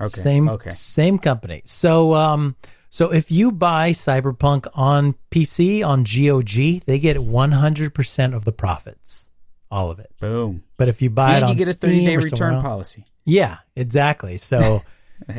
[0.00, 0.08] Okay.
[0.08, 0.70] Same Okay.
[0.70, 1.62] same company.
[1.64, 2.56] So um
[2.90, 9.30] so if you buy Cyberpunk on PC on GOG, they get 100% of the profits.
[9.70, 10.10] All of it.
[10.20, 10.62] Boom.
[10.76, 12.62] But if you buy it and on you get a Steam 30 day return else-
[12.62, 13.04] policy.
[13.24, 14.38] Yeah, exactly.
[14.38, 14.82] So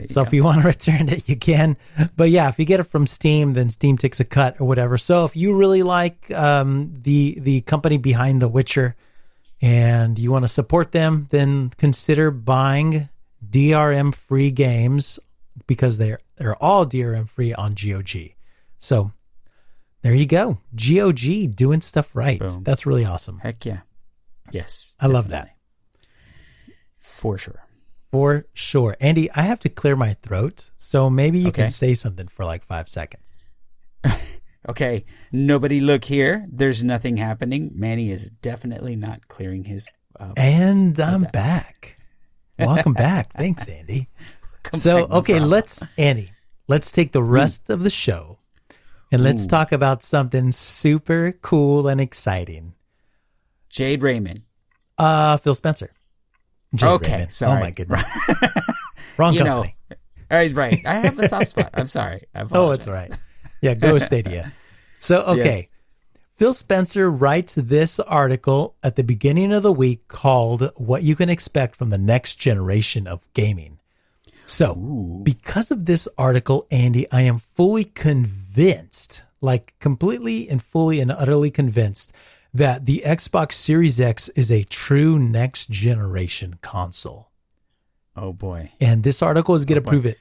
[0.08, 0.28] so go.
[0.28, 1.78] if you want to return it, you can.
[2.16, 4.98] But yeah, if you get it from Steam, then Steam takes a cut or whatever.
[4.98, 8.96] So if you really like um, the the company behind The Witcher
[9.62, 13.10] and you want to support them, then consider buying
[13.48, 15.20] DRM free games
[15.68, 18.34] because they're they're all DRM free on GOG.
[18.80, 19.12] So
[20.02, 22.40] there you go, GOG doing stuff right.
[22.40, 22.64] Boom.
[22.64, 23.40] That's really awesome.
[23.40, 23.80] Heck yeah.
[24.52, 24.96] Yes.
[25.00, 25.50] I love that.
[27.00, 27.67] For sure.
[28.12, 28.96] For sure.
[29.02, 31.64] Andy, I have to clear my throat, so maybe you Okay.
[31.64, 33.38] can say something for like five seconds.
[34.70, 36.46] Okay, nobody look here.
[36.52, 37.72] There's nothing happening.
[37.74, 39.88] Manny is definitely not clearing his.
[40.20, 41.32] Uh, And I'm that?
[41.32, 41.98] back.
[42.60, 43.32] Welcome back.
[43.38, 44.10] Thanks, Andy.
[44.64, 45.50] Come So, back, no okay, problem.
[45.52, 46.32] let's, Andy,
[46.68, 48.40] let's take the rest of the show
[49.10, 49.48] and let's Ooh.
[49.48, 52.74] talk about something super cool and exciting.
[53.70, 54.42] Jade Raymond.
[54.98, 55.92] Uh, Phil Spencer.
[56.78, 57.32] Jay Okay, Raymond.
[57.32, 57.58] sorry.
[57.58, 58.04] Oh my goodness.
[59.18, 59.76] Wrong You company.
[59.90, 59.96] know,
[60.30, 60.86] all right, right.
[60.86, 61.70] I have a soft spot.
[61.74, 62.24] I'm sorry.
[62.52, 63.14] Oh, it's all right.
[63.62, 64.52] Yeah, go Stadia.
[65.00, 65.58] So, okay.
[65.58, 65.72] Yes.
[66.36, 71.30] Phil Spencer writes this article at the beginning of the week called What You Can
[71.30, 73.80] Expect from the Next Generation of Gaming.
[74.46, 75.22] So, Ooh.
[75.24, 81.50] because of this article, Andy, I am fully convinced, like completely and fully and utterly
[81.50, 82.14] convinced,
[82.54, 87.30] that the Xbox Series X is a true next generation console.
[88.16, 88.72] Oh boy.
[88.80, 89.90] And this article is going to boy.
[89.90, 90.20] prove it.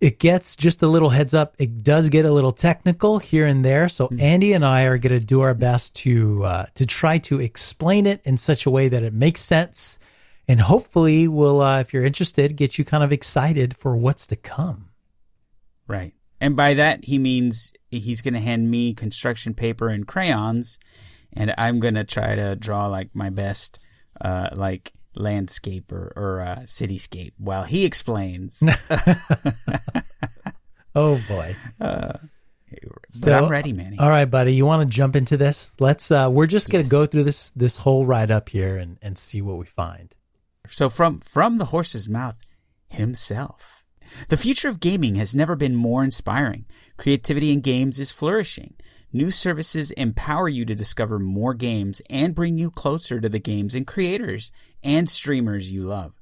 [0.00, 1.54] It gets just a little heads up.
[1.58, 3.88] It does get a little technical here and there.
[3.88, 7.40] So Andy and I are going to do our best to uh, to try to
[7.40, 9.98] explain it in such a way that it makes sense,
[10.46, 14.36] and hopefully will, uh, if you're interested, get you kind of excited for what's to
[14.36, 14.90] come.
[15.86, 16.12] Right.
[16.44, 20.78] And by that he means he's going to hand me construction paper and crayons,
[21.32, 23.78] and I'm going to try to draw like my best,
[24.20, 28.62] uh, like landscape or, or uh, cityscape while he explains.
[30.96, 31.56] Oh boy!
[31.78, 32.20] but
[33.08, 33.98] So- I'm ready, Manny.
[33.98, 35.74] All right, buddy, you want to jump into this?
[35.80, 36.08] Let's.
[36.12, 36.90] Uh, we're just going to Yes.
[36.92, 40.14] go through this this whole ride up here and and see what we find.
[40.68, 42.36] So from from the horse's mouth
[42.88, 43.73] himself.
[44.28, 46.66] The future of gaming has never been more inspiring.
[46.96, 48.74] Creativity in games is flourishing.
[49.12, 53.74] New services empower you to discover more games and bring you closer to the games
[53.74, 54.50] and creators
[54.82, 56.12] and streamers you love.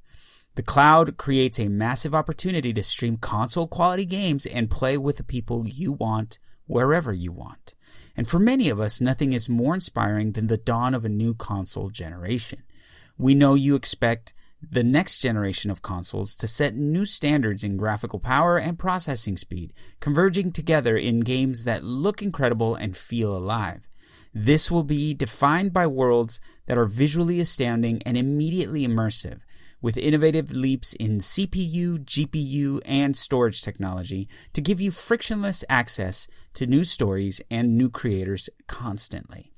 [0.55, 5.23] The cloud creates a massive opportunity to stream console quality games and play with the
[5.23, 7.73] people you want wherever you want.
[8.15, 11.33] And for many of us, nothing is more inspiring than the dawn of a new
[11.33, 12.61] console generation.
[13.17, 14.33] We know you expect
[14.71, 19.73] the next generation of consoles to set new standards in graphical power and processing speed,
[19.99, 23.87] converging together in games that look incredible and feel alive.
[24.33, 29.41] This will be defined by worlds that are visually astounding and immediately immersive,
[29.81, 36.65] with innovative leaps in CPU, GPU, and storage technology to give you frictionless access to
[36.65, 39.52] new stories and new creators constantly.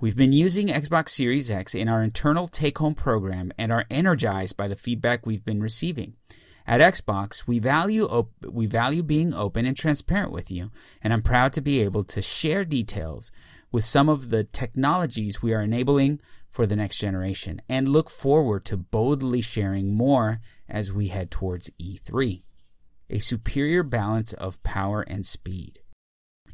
[0.00, 4.56] We've been using Xbox Series X in our internal take home program and are energized
[4.56, 6.14] by the feedback we've been receiving.
[6.68, 10.70] At Xbox, we value op- we value being open and transparent with you,
[11.02, 13.32] and I'm proud to be able to share details
[13.72, 18.64] with some of the technologies we are enabling for the next generation and look forward
[18.66, 22.42] to boldly sharing more as we head towards E3.
[23.10, 25.80] A superior balance of power and speed.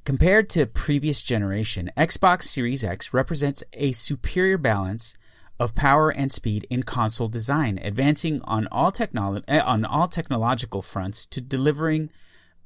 [0.04, 5.14] Compared to previous generation, Xbox Series X represents a superior balance
[5.58, 10.82] of power and speed in console design, advancing on all technolo- eh, on all technological
[10.82, 12.10] fronts to delivering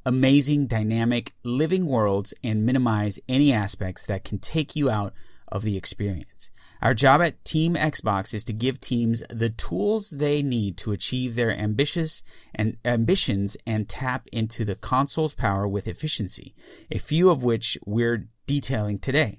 [0.05, 5.15] amazing dynamic living worlds and minimize any aspects that can take you out
[5.47, 6.51] of the experience.
[6.81, 11.35] Our job at Team Xbox is to give teams the tools they need to achieve
[11.35, 12.23] their ambitious
[12.55, 16.55] and ambitions and tap into the console's power with efficiency,
[16.91, 19.39] a few of which we're detailing today.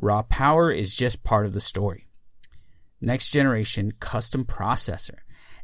[0.00, 2.06] Raw power is just part of the story.
[3.00, 5.18] Next generation custom processor.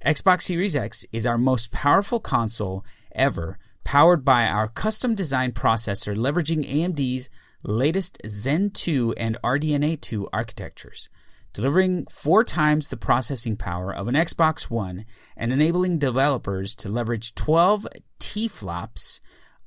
[0.05, 6.17] Xbox Series X is our most powerful console ever, powered by our custom designed processor
[6.17, 7.31] leveraging AMD's
[7.63, 11.09] latest Zen 2 and RDNA 2 architectures,
[11.53, 15.05] delivering four times the processing power of an Xbox One
[15.37, 17.87] and enabling developers to leverage 12
[18.19, 19.21] T-flops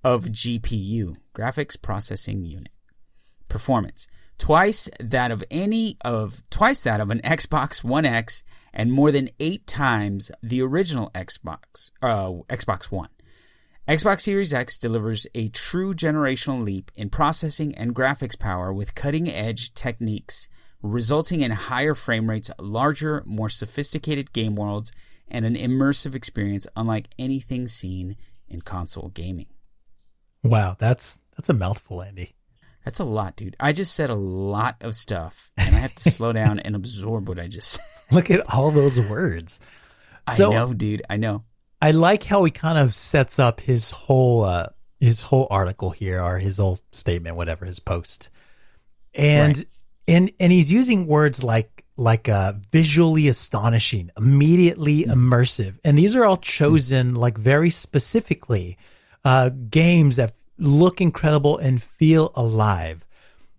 [0.04, 2.72] of GPU, graphics processing unit.
[3.48, 9.12] Performance twice that of any of twice that of an Xbox One X and more
[9.12, 13.10] than 8 times the original Xbox uh, Xbox One.
[13.88, 19.30] Xbox Series X delivers a true generational leap in processing and graphics power with cutting
[19.30, 20.50] edge techniques,
[20.82, 24.92] resulting in higher frame rates, larger, more sophisticated game worlds,
[25.28, 28.18] and an immersive experience unlike anything seen
[28.48, 29.50] in console gaming.
[30.42, 32.34] Wow, that's that's a mouthful, Andy.
[32.86, 33.56] That's a lot, dude.
[33.60, 37.30] I just said a lot of stuff, and I have to slow down and absorb
[37.30, 37.86] what I just said.
[38.12, 39.60] Look at all those words.
[40.32, 41.04] So, I know, dude.
[41.08, 41.44] I know.
[41.86, 44.70] I like how he kind of sets up his whole uh,
[45.00, 48.32] his whole article here, or his whole statement, whatever his post,
[49.14, 49.68] and Right.
[50.08, 56.26] and and he's using words like like uh, visually astonishing, immediately immersive, and these are
[56.26, 58.80] all chosen like very specifically
[59.24, 63.05] uh, games that look incredible and feel alive.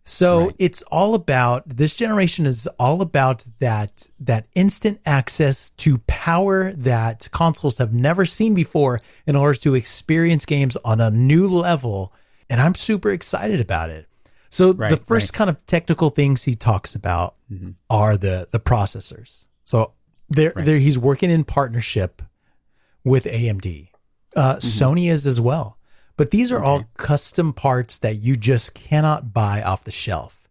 [0.08, 0.54] So Right.
[0.60, 7.28] it's all about this generation is all about that that instant access to power that
[7.32, 12.12] consoles have never seen before in order to experience games on a new level
[12.48, 14.06] and I'm super excited about it.
[14.48, 15.38] So the first right.
[15.38, 17.34] kind of technical things he talks about
[17.90, 19.48] are the the processors.
[19.64, 19.92] So
[20.28, 20.64] there Right.
[20.64, 22.22] there he's working in partnership
[23.02, 23.90] with AMD.
[24.36, 25.75] Uh, Sony is as well.
[26.16, 30.48] But these are all custom parts that you just cannot buy off the shelf.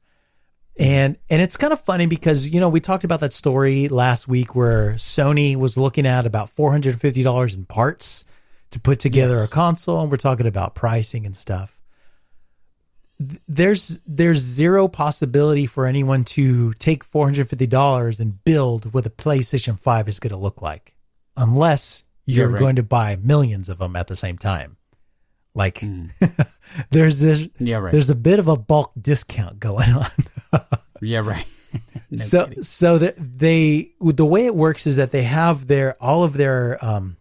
[0.78, 4.28] And and it's kind of funny because you know we talked about that story last
[4.28, 8.26] week where Sony was looking at about four hundred and fifty dollars in parts
[8.72, 9.50] to put together Yes.
[9.50, 11.80] a console, and we're talking about pricing and stuff.
[13.48, 19.06] There's there's zero possibility for anyone to take four hundred fifty dollars and build what
[19.06, 20.94] a PlayStation Five is going to look like,
[21.38, 22.60] unless you're right.
[22.60, 24.76] going to buy millions of them at the same time.
[25.56, 25.82] Like
[26.92, 27.92] there's this Yeah, right.
[27.92, 30.62] there's a bit of a bulk discount going on.
[31.02, 31.46] yeah, right.
[32.10, 32.64] No so kidding.
[32.64, 36.78] so that they the way it works is that they have their all of their
[36.86, 37.18] um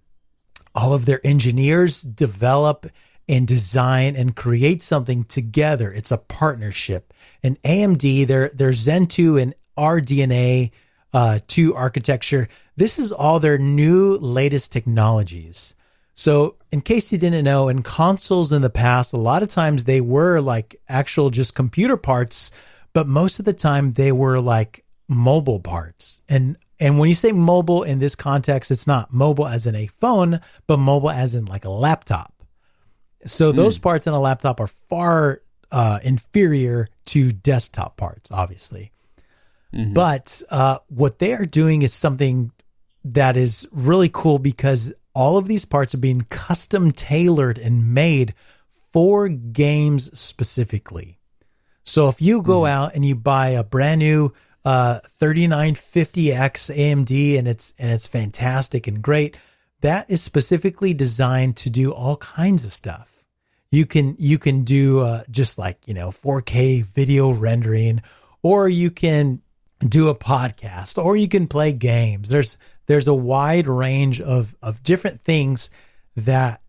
[0.74, 2.86] all of their engineers develop
[3.28, 5.92] and design and create something together.
[5.92, 7.12] It's a partnership.
[7.42, 10.70] And AMD, their their Zen 2 and RDNA
[11.12, 15.74] uh, 2 architecture, this is all their new latest technologies.
[16.14, 19.84] So, in case you didn't know, in consoles in the past, a lot of times
[19.84, 22.52] they were like actual just computer parts,
[22.92, 26.22] but most of the time they were like mobile parts.
[26.28, 29.86] And and when you say mobile in this context, it's not mobile as in a
[29.86, 32.32] phone, but mobile as in like a laptop.
[33.26, 35.40] So those parts in a laptop are far
[35.72, 38.92] uh, inferior to desktop parts, obviously.
[39.92, 42.52] But uh, what they are doing is something
[43.04, 48.34] that is really cool because all of these parts are being custom tailored and made
[48.92, 51.18] for games specifically.
[51.84, 54.32] So if you go out and you buy a brand new
[54.64, 59.36] uh, 3950X AMD and it's and it's fantastic and great,
[59.82, 63.26] that is specifically designed to do all kinds of stuff.
[63.70, 68.00] You can you can do uh, just like you know 4K video rendering,
[68.42, 69.42] or you can
[69.86, 72.30] do a podcast, or you can play games.
[72.30, 72.56] There's
[72.86, 75.70] there's a wide range of of different things
[76.16, 76.60] that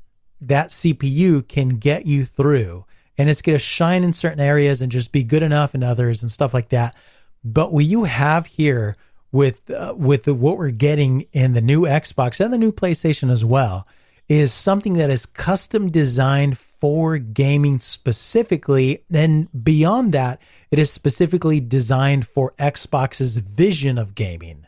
[0.42, 2.84] that CPU can get you through,
[3.18, 6.22] and it's going to shine in certain areas and just be good enough in others
[6.22, 6.96] and stuff like that.
[7.44, 8.96] But what you have here
[9.32, 13.30] with uh, with the, what we're getting in the new Xbox and the new PlayStation
[13.30, 13.88] as well
[14.28, 19.00] is something that is custom designed for gaming specifically.
[19.14, 20.42] And beyond that,
[20.72, 24.66] it is specifically designed for Xbox's vision of gaming.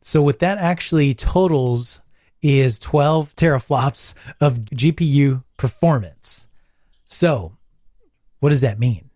[0.00, 2.02] So what that actually totals
[2.40, 6.48] is 12 teraflops of GPU performance.
[7.04, 7.56] So
[8.40, 9.10] what does that mean?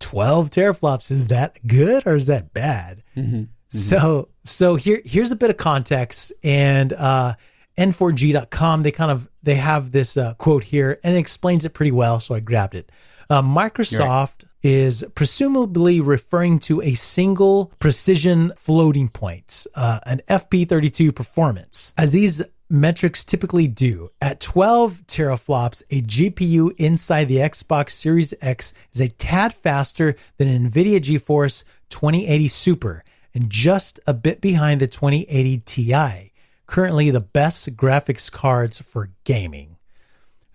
[0.00, 3.02] 12 teraflops is that good or is that bad?
[3.16, 3.44] Mm-hmm.
[3.68, 7.34] So so here here's a bit of context and uh
[7.76, 11.90] n4g.com they kind of they have this uh, quote here and it explains it pretty
[11.92, 12.90] well so I grabbed it.
[13.28, 21.94] Uh, Microsoft is presumably referring to a single precision floating point, uh, an FP32 performance.
[21.96, 24.10] As these metrics typically do.
[24.20, 30.48] At 12 teraflops, a GPU inside the Xbox Series X is a tad faster than
[30.48, 33.04] an NVIDIA GeForce 2080 Super
[33.36, 36.32] and just a bit behind the 2080 Ti,
[36.66, 39.75] currently the best graphics cards for gaming.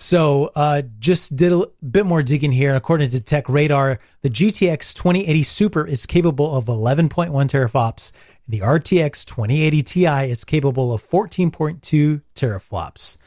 [0.02, 2.74] So, uh, just did a bit more digging here.
[2.74, 8.12] According to Tech Radar, the GTX 2080 Super is capable of 11.1 teraflops.
[8.48, 13.18] The RTX 2080 Ti is capable of 14.2 teraflops.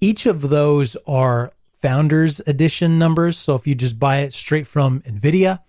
[0.00, 1.52] Each of those are
[1.82, 3.38] Founders Edition numbers.
[3.38, 5.60] So, if you just buy it straight from NVIDIA,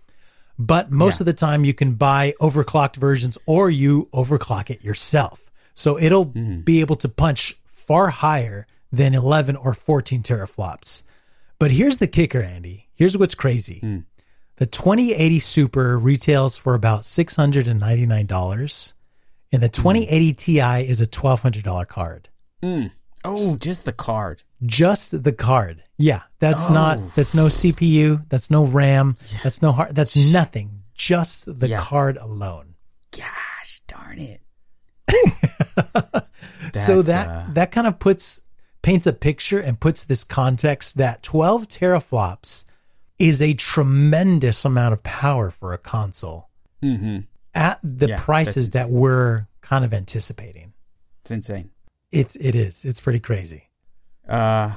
[0.57, 1.21] but most yeah.
[1.21, 5.51] of the time you can buy overclocked versions or you overclock it yourself.
[5.75, 6.61] So, it'll mm-hmm.
[6.61, 11.03] be able to punch far higher than 11 or 14 teraflops.
[11.59, 12.89] But here's the kicker, Andy.
[12.95, 13.79] Here's what's crazy.
[13.81, 14.05] Mm.
[14.57, 18.93] The 2080 Super retails for about $699,
[19.51, 22.29] and the 2080 Ti is a $1,200 card.
[22.61, 22.91] Mm.
[23.23, 24.43] Oh, just the card.
[24.65, 25.83] Just the card.
[25.97, 26.73] Yeah, that's oh.
[26.73, 29.39] not that's no CPU, that's no RAM, yeah.
[29.43, 30.83] that's no hard, that's nothing.
[30.93, 31.79] Just the yeah.
[31.79, 32.75] card alone.
[33.15, 34.41] Gosh, darn it.
[36.73, 37.45] so that uh...
[37.53, 38.43] that kind of puts
[38.89, 42.65] paints a picture and puts this context that 12 teraflops
[43.19, 46.49] is a tremendous amount of power for a console
[46.81, 47.19] mm-hmm.
[47.53, 50.73] at the yeah, prices that we're kind of anticipating.
[51.21, 51.69] It's insane.
[52.11, 52.83] It's it is.
[52.83, 53.69] It's pretty crazy.
[54.27, 54.71] Uh,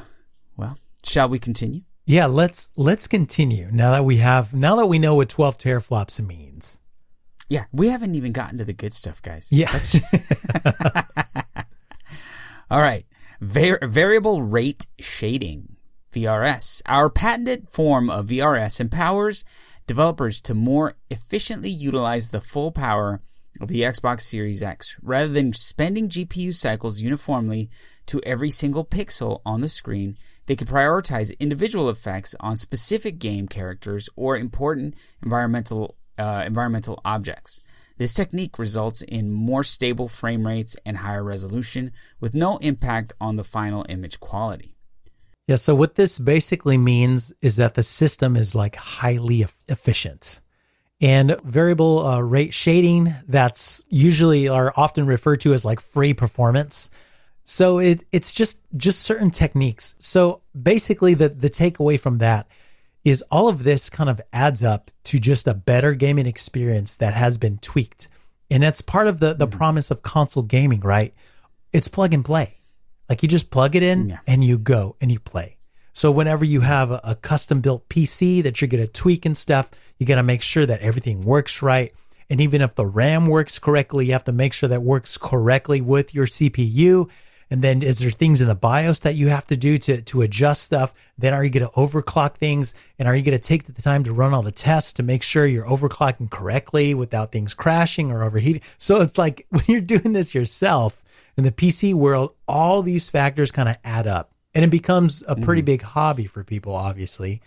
[0.58, 1.80] well, shall we continue?
[2.04, 6.20] Yeah, let's let's continue now that we have now that we know what 12 teraflops
[6.20, 6.82] means.
[7.48, 9.48] Yeah, we haven't even gotten to the good stuff, guys.
[9.50, 9.72] Yeah.
[12.70, 13.06] All right.
[13.42, 15.74] Var- variable rate shading,
[16.12, 16.80] VRS.
[16.86, 19.44] Our patented form of VRS empowers
[19.88, 23.20] developers to more efficiently utilize the full power
[23.60, 27.68] of the Xbox Series X rather than spending GPU cycles uniformly
[28.06, 30.16] to every single pixel on the screen.
[30.46, 37.60] They can prioritize individual effects on specific game characters or important environmental uh, environmental objects.
[37.98, 43.36] This technique results in more stable frame rates and higher resolution with no impact on
[43.36, 44.76] the final image quality.
[45.48, 50.40] Yeah, so what this basically means is that the system is like highly efficient.
[51.00, 56.90] And variable uh, rate shading, that's usually are often referred to as like free performance.
[57.44, 59.96] So it, it's just just certain techniques.
[59.98, 62.46] So basically the the takeaway from that
[63.04, 67.14] is all of this kind of adds up to just a better gaming experience that
[67.14, 68.08] has been tweaked.
[68.50, 69.56] And that's part of the the mm-hmm.
[69.56, 71.14] promise of console gaming, right?
[71.72, 72.58] It's plug and play.
[73.08, 74.18] Like you just plug it in yeah.
[74.26, 75.56] and you go and you play.
[75.94, 79.36] So whenever you have a, a custom built PC that you're going to tweak and
[79.36, 81.92] stuff, you got to make sure that everything works right.
[82.30, 85.82] And even if the RAM works correctly, you have to make sure that works correctly
[85.82, 87.10] with your CPU
[87.52, 90.22] and then is there things in the BIOS that you have to do to, to
[90.22, 90.94] adjust stuff?
[91.18, 92.72] Then are you going to overclock things?
[92.98, 95.22] And are you going to take the time to run all the tests to make
[95.22, 98.62] sure you're overclocking correctly without things crashing or overheating?
[98.78, 101.04] So it's like when you're doing this yourself
[101.36, 105.36] in the PC world, all these factors kind of add up and it becomes a
[105.36, 105.66] pretty mm.
[105.66, 107.42] big hobby for people, obviously.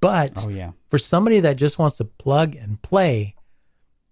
[0.00, 0.70] But oh, yeah.
[0.88, 3.34] for somebody that just wants to plug and play,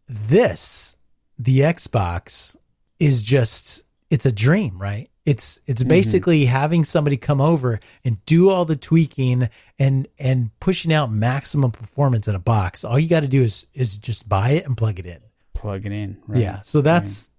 [0.07, 0.99] this,
[1.39, 2.55] the Xbox,
[2.99, 5.09] is just, it's a dream, right?
[5.25, 5.89] It's it's mm-hmm.
[5.89, 6.53] basically mm-hmm.
[6.53, 9.49] having somebody come over and do all the tweaking
[9.79, 12.85] and and pushing out maximum performance in a box.
[12.85, 15.20] All you got to do is is just buy it and plug it in.
[15.55, 16.18] Plug it in.
[16.27, 16.41] Right.
[16.41, 16.62] Yeah.
[16.62, 17.31] So that's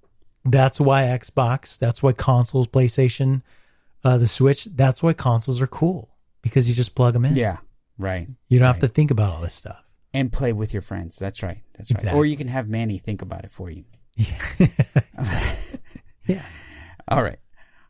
[0.46, 0.52] right.
[0.52, 1.78] that's why Xbox.
[1.78, 3.42] That's why consoles, PlayStation,
[4.06, 4.66] uh, the Switch.
[4.66, 6.10] That's why consoles are cool
[6.42, 7.36] because you just plug them in.
[7.36, 7.58] Yeah.
[7.98, 8.28] Right.
[8.48, 8.72] You don't right.
[8.72, 11.18] have to think about all this stuff and play with your friends.
[11.18, 11.62] That's right.
[11.76, 12.16] That's exactly.
[12.16, 12.22] right.
[12.22, 13.84] Or you can have Manny think about it for you.
[14.16, 15.56] Yeah.
[16.28, 16.46] yeah.
[17.08, 17.40] All right.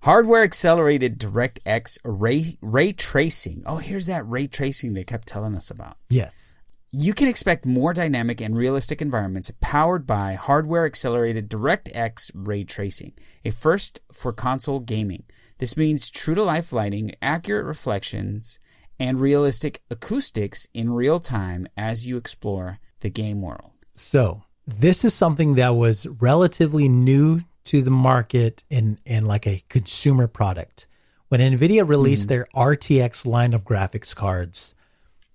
[0.04, 3.64] Hardware accelerated DirectX ray, ray tracing.
[3.66, 5.96] Oh, here's that ray tracing they kept telling us about.
[6.10, 6.60] Yes.
[6.92, 13.14] You can expect more dynamic and realistic environments powered by hardware accelerated DirectX ray tracing,
[13.46, 15.24] a first for console gaming.
[15.60, 18.60] This means true to life lighting, accurate reflections,
[19.00, 23.72] and realistic acoustics in real time as you explore the game world.
[23.94, 29.64] So this is something that was relatively new to the market in, in like a
[29.70, 30.86] consumer product.
[31.30, 32.30] When NVIDIA released hmm.
[32.30, 34.76] their RTX line of graphics cards,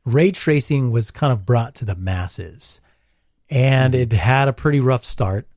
[0.05, 2.81] ray tracing was kind of brought to the masses.
[3.51, 4.01] And hmm.
[4.01, 5.49] it had a pretty rough start.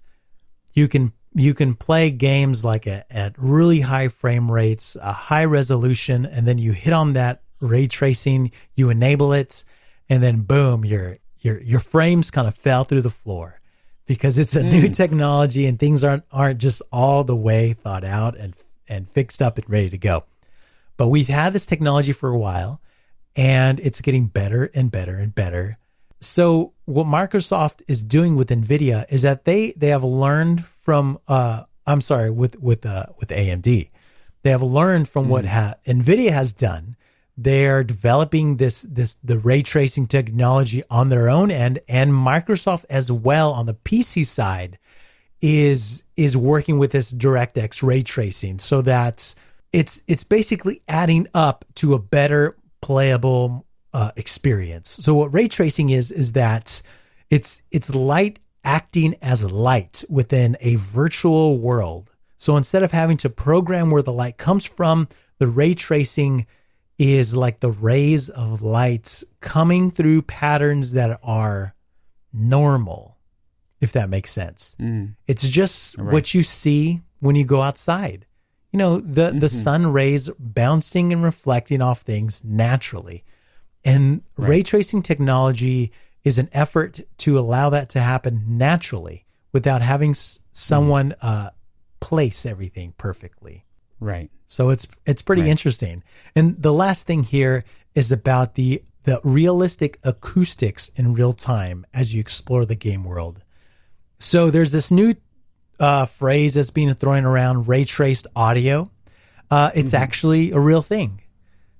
[0.73, 5.45] You can you can play games like a, at really high frame rates, a high
[5.45, 9.63] resolution, and then you hit on that ray tracing, you enable it,
[10.09, 13.60] and then boom, your your your frames kind of fell through the floor
[14.05, 18.37] because it's a new technology and things aren't aren't just all the way thought out
[18.37, 18.55] and
[18.87, 20.21] and fixed up and ready to go.
[20.97, 22.81] But we've had this technology for a while
[23.35, 25.77] and it's getting better and better and better.
[26.19, 31.63] So what Microsoft is doing with Nvidia is that they they have learned from uh
[31.87, 33.89] I'm sorry with with uh with AMD.
[34.43, 36.95] They have learned from what ha- Nvidia has done.
[37.37, 43.11] They're developing this this the ray tracing technology on their own end and Microsoft as
[43.11, 44.77] well on the PC side
[45.41, 49.33] is is working with this DirectX ray tracing so that
[49.73, 54.89] it's it's basically adding up to a better playable uh, experience.
[54.89, 56.81] So what ray tracing is is that
[57.29, 62.11] it's it's light acting as light within a virtual world.
[62.37, 65.07] So instead of having to program where the light comes from,
[65.39, 66.45] the ray tracing
[66.97, 71.73] is like the rays of lights coming through patterns that are
[72.33, 73.17] normal,
[73.79, 74.75] if that makes sense.
[74.79, 75.15] Mm.
[75.27, 78.25] It's just what you see when you go outside.
[78.71, 79.47] You know, the, the mm-hmm.
[79.47, 83.23] sun rays bouncing and reflecting off things naturally.
[83.83, 85.91] And ray tracing technology
[86.23, 90.41] is an effort to allow that to happen naturally without having s- mm.
[90.51, 91.49] someone uh,
[91.99, 93.65] place everything perfectly.
[94.01, 94.29] Right.
[94.47, 96.03] So it's it's pretty interesting.
[96.35, 97.63] And the last thing here
[97.95, 103.43] is about the the realistic acoustics in real time as you explore the game world.
[104.19, 105.13] So there's this new
[105.79, 108.91] uh, phrase that's being thrown around, ray traced audio.
[109.49, 111.21] Uh, it's actually a real thing.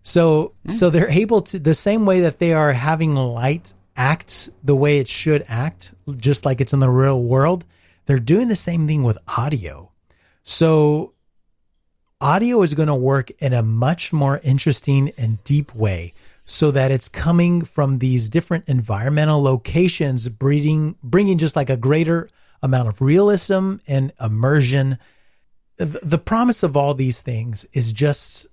[0.02, 4.76] So so they're able to the same way that they are having light act the
[4.76, 7.66] way it should act, just like it's in the real world.
[8.06, 9.92] They're doing the same thing with audio.
[10.44, 11.14] So
[12.22, 16.14] audio is going to work in a much more interesting and deep way
[16.46, 22.30] so that it's coming from these different environmental locations breeding bringing just like a greater
[22.62, 24.98] amount of realism and immersion
[25.78, 28.48] the, the promise of all these things is just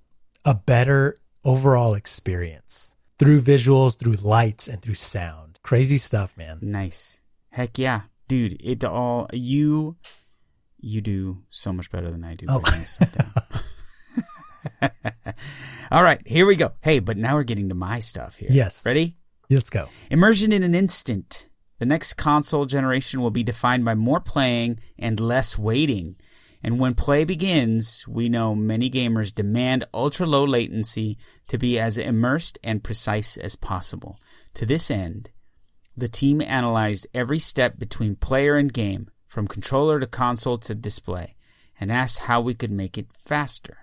[0.45, 7.19] a better overall experience through visuals through lights and through sound crazy stuff man Nice.
[7.51, 8.01] Heck yeah.
[8.27, 9.95] Dude, it all you
[10.79, 12.45] you do so much better than I do.
[12.49, 12.59] Oh.
[12.59, 13.15] breaking this stuff
[14.81, 14.91] down.
[15.91, 16.73] all right, here we go.
[16.81, 18.49] Hey, but now we're getting to my stuff here.
[18.51, 18.85] Yes.
[18.85, 19.15] Ready?
[19.51, 21.47] let's go Immersion in an instant.
[21.79, 26.17] The next console generation will be defined by more playing and less waiting.
[26.61, 31.17] And when play begins, we know many gamers demand ultra low latency
[31.47, 34.19] to be as immersed and precise as possible.
[34.55, 35.29] To this end,
[35.95, 41.35] the team analyzed every step between player and game, from controller to console to display,
[41.79, 43.77] and asked how we could make it faster.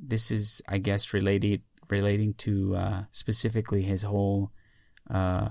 [0.00, 4.52] This is, I guess, related relating to uh, specifically his whole
[5.10, 5.48] uh,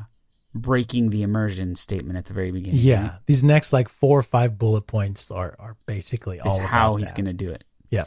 [0.55, 2.79] breaking the immersion statement at the very beginning.
[2.79, 6.95] yeah these next like four or five bullet points are are basically all about how
[6.95, 7.65] he's going to do it.
[7.89, 8.05] yeah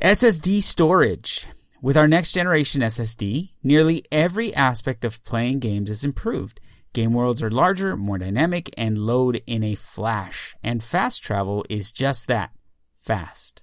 [0.00, 1.46] SSD storage.
[1.80, 6.60] With our next generation SSD, nearly every aspect of playing games is improved.
[6.92, 10.54] Game worlds are larger, more dynamic, and load in a flash.
[10.62, 12.50] And fast travel is just that
[12.96, 13.62] fast.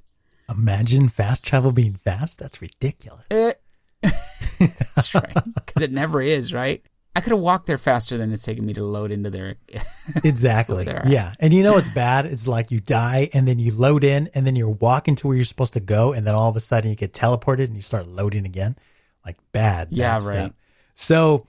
[0.50, 2.40] Imagine fast travel being fast.
[2.40, 3.26] That's ridiculous.
[3.30, 3.54] Eh.
[4.02, 5.34] That's right.
[5.54, 6.82] Because it never is, right?
[7.16, 9.56] I could have walked there faster than it's taken me to load into their.
[10.24, 10.86] Exactly.
[10.86, 11.34] Yeah.
[11.40, 12.26] And you know what's bad?
[12.26, 15.36] It's like you die and then you load in and then you're walking to where
[15.36, 17.82] you're supposed to go and then all of a sudden you get teleported and you
[17.84, 18.76] start loading again.
[19.24, 19.90] Like bad.
[19.90, 20.36] bad Yeah, stuff.
[20.36, 20.54] right.
[20.96, 21.46] So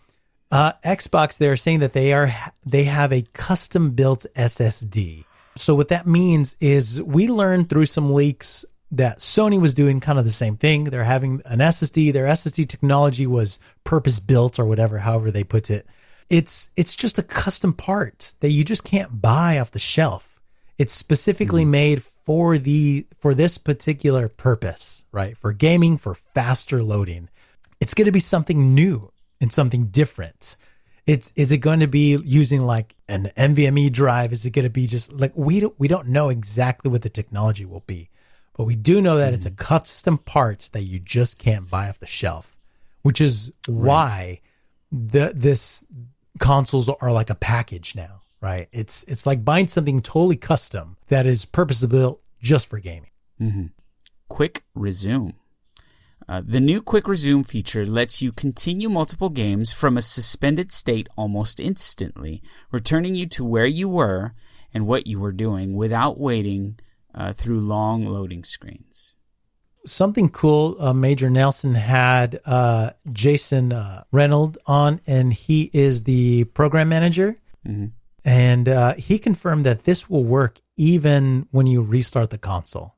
[0.50, 2.30] uh, Xbox, they're saying that they are
[2.66, 5.24] they have a custom built SSD.
[5.56, 10.18] So what that means is we learned through some leaks that Sony was doing kind
[10.18, 10.84] of the same thing.
[10.84, 12.12] They're having an SSD.
[12.12, 15.86] Their SSD technology was purpose built or whatever, however they put it.
[16.28, 20.40] It's it's just a custom part that you just can't buy off the shelf.
[20.78, 25.36] It's specifically made for the for this particular purpose, right?
[25.36, 27.28] For gaming, for faster loading.
[27.80, 29.10] It's going to be something new
[29.40, 30.56] and something different.
[31.06, 34.32] It's is it going to be using like an NVMe drive?
[34.32, 37.08] Is it going to be just like we don't we don't know exactly what the
[37.08, 38.10] technology will be,
[38.56, 41.98] but we do know that it's a custom parts that you just can't buy off
[41.98, 42.56] the shelf,
[43.02, 44.40] which is why
[44.92, 45.84] the this
[46.38, 48.68] consoles are like a package now, right?
[48.72, 53.10] It's it's like buying something totally custom that is purpose built just for gaming.
[53.40, 53.66] Mm-hmm.
[54.28, 55.34] Quick Resume.
[56.30, 61.08] Uh, the new Quick Resume feature lets you continue multiple games from a suspended state
[61.16, 64.34] almost instantly, returning you to where you were
[64.72, 66.78] and what you were doing without waiting
[67.16, 69.16] uh, through long loading screens.
[69.84, 70.76] something cool.
[70.78, 77.34] Uh, Major Nelson had uh, Jason uh, Reynolds on, and he is the program manager.
[78.24, 82.94] And uh, he confirmed that this will work even when you restart the console.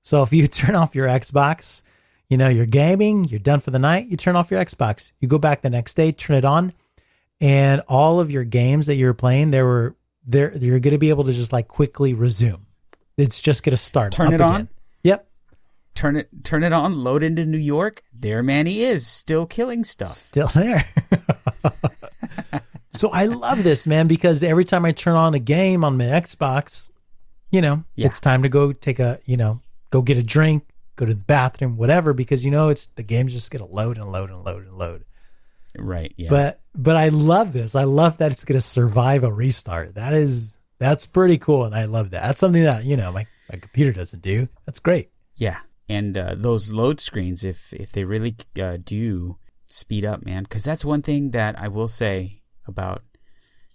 [0.00, 1.82] So if you turn off your Xbox,
[2.28, 5.28] you know, you're gaming, you're done for the night, you turn off your Xbox, you
[5.28, 6.72] go back the next day, turn it on,
[7.40, 11.10] and all of your games that you're playing, there were there you're going to be
[11.10, 12.66] able to just like quickly resume.
[13.16, 14.12] It's just going to start.
[14.12, 14.50] Turn it on?
[14.54, 14.68] again.
[15.04, 15.28] Yep.
[15.94, 16.94] Turn it, turn it on.
[17.04, 18.02] Load into New York.
[18.12, 20.08] There, man, he is still killing stuff.
[20.08, 20.84] still there.
[22.92, 26.04] so I love this, man, because every time I turn on a game on my
[26.04, 26.90] Xbox,
[27.50, 28.06] you know, Yeah.
[28.06, 29.60] it's time to go take a, you know,
[29.90, 30.64] go get a drink,
[30.96, 34.10] go to the bathroom, whatever, because you know it's the game's just gonna load and
[34.10, 35.04] load and load and load.
[35.78, 36.12] Right.
[36.16, 36.30] Yeah.
[36.30, 37.74] But but I love this.
[37.74, 39.94] I love that it's gonna survive a restart.
[39.94, 42.22] That is that's pretty cool, and I love that.
[42.22, 44.48] That's something that you know my my computer doesn't do.
[44.64, 45.10] That's great.
[45.36, 49.36] Yeah, and uh, those load screens, if if they really uh, do
[49.66, 53.02] speed up, man, because that's one thing that I will say about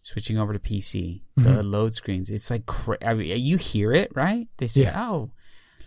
[0.04, 1.22] switching over to PC.
[1.40, 1.44] Mm-hmm.
[1.44, 4.48] The load screens, it's like cra- I mean, you hear it, right?
[4.58, 5.10] They say, Yeah.
[5.10, 5.32] "Oh,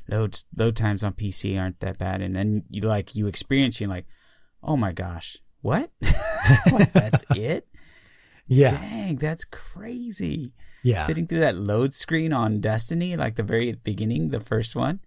[0.09, 3.89] load load times on PC aren't that bad," and then you like you experience, you're
[3.91, 4.07] like,
[4.63, 5.91] "Oh my gosh, what?
[6.93, 7.67] That's it?
[8.47, 10.53] Yeah, Dang, that's crazy."
[10.83, 15.01] yeah, Sitting through that load screen on Destiny, like the very beginning, the first one.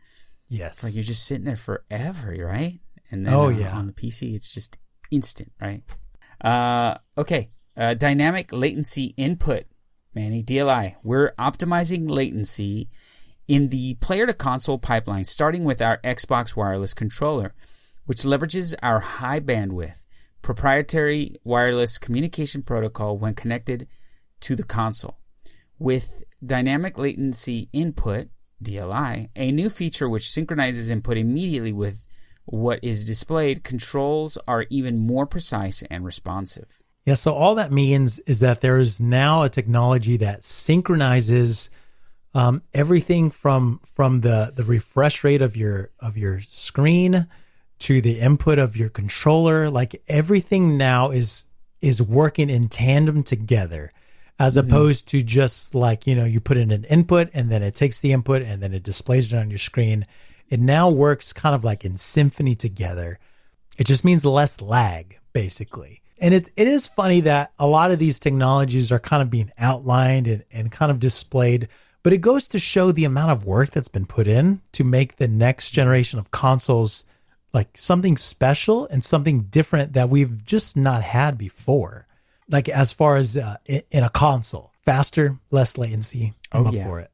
[0.50, 2.80] yes, like you're just sitting there forever, right?
[3.12, 3.78] And then Oh, uh, yeah.
[3.78, 4.78] on the PC, it's just
[5.12, 5.84] instant, right?
[6.42, 9.66] Uh, okay, uh, dynamic latency input,
[10.16, 10.96] Manny DLI.
[11.04, 12.90] We're optimizing latency
[13.48, 17.54] in the player to console pipeline, starting with our Xbox wireless controller,
[18.06, 20.02] which leverages our high bandwidth
[20.42, 23.88] proprietary wireless communication protocol when connected
[24.40, 25.18] to the console
[25.80, 28.30] with dynamic latency input
[28.64, 32.04] DLI, a new feature which synchronizes input immediately with
[32.46, 36.82] what is displayed, controls are even more precise and responsive.
[37.06, 41.70] Yeah, so all that means is that there is now a technology that synchronizes
[42.38, 47.28] um, everything from from the the refresh rate of your of your screen
[47.80, 49.72] to the input of your controller.
[49.72, 51.46] Like everything now is
[51.82, 53.92] is working in tandem together,
[54.38, 57.74] as opposed to just like you know you put in an input and then it
[57.74, 60.06] takes the input and then it displays it on your screen.
[60.48, 63.18] It now works kind of like in symphony together.
[63.80, 66.02] It just means less lag, basically.
[66.20, 69.52] And it, it is funny that a lot of these technologies are kind of being
[69.58, 71.68] outlined and, and kind of displayed,
[72.04, 75.18] but it goes to show the amount of work that's been put in to make
[75.18, 77.04] the next generation of consoles
[77.54, 82.08] like something special and something different that we've just not had before.
[82.50, 86.34] Like as far as uh, in a console, faster, less latency.
[86.52, 86.86] I'm Oh, up yeah.
[86.86, 87.12] for it.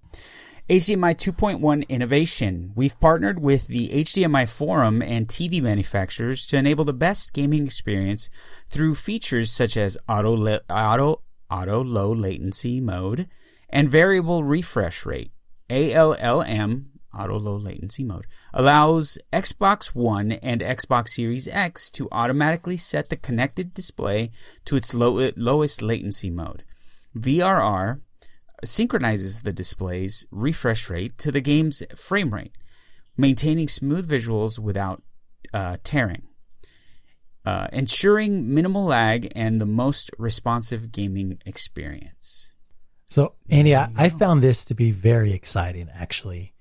[0.70, 2.72] HDMI 2.1 innovation.
[2.76, 8.30] We've partnered with the HDMI forum and TV manufacturers to enable the best gaming experience
[8.70, 11.22] through features such as auto la- auto
[11.52, 13.28] auto low latency mode
[13.74, 15.32] and variable refresh rate.
[15.70, 16.86] ALLM
[17.18, 23.18] auto low latency mode allows Xbox One and Xbox Series X to automatically set the
[23.18, 24.32] connected display
[24.66, 26.64] to its low- lowest latency mode.
[27.18, 28.00] VRR
[28.64, 32.56] synchronizes the display's refresh rate to the game's frame rate,
[33.18, 35.02] maintaining smooth visuals without
[35.52, 36.24] uh, tearing,
[37.44, 42.53] uh, ensuring minimal lag and the most responsive gaming experience.
[43.14, 46.52] So, Andy, I, I found this to be very exciting, actually.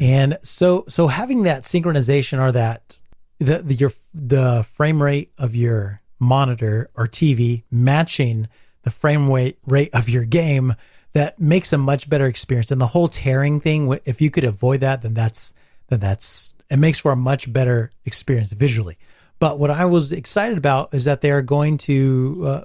[0.00, 2.98] And so, so having that synchronization or that
[3.38, 8.48] the, the your the frame rate of your monitor or TV matching
[8.84, 10.74] the frame rate rate of your game,
[11.12, 12.70] that makes a much better experience.
[12.70, 15.52] And the whole tearing thing, if you could avoid that, then that's
[15.88, 18.96] then that's it makes for a much better experience visually.
[19.40, 22.64] But what I was excited about is that they are going to uh,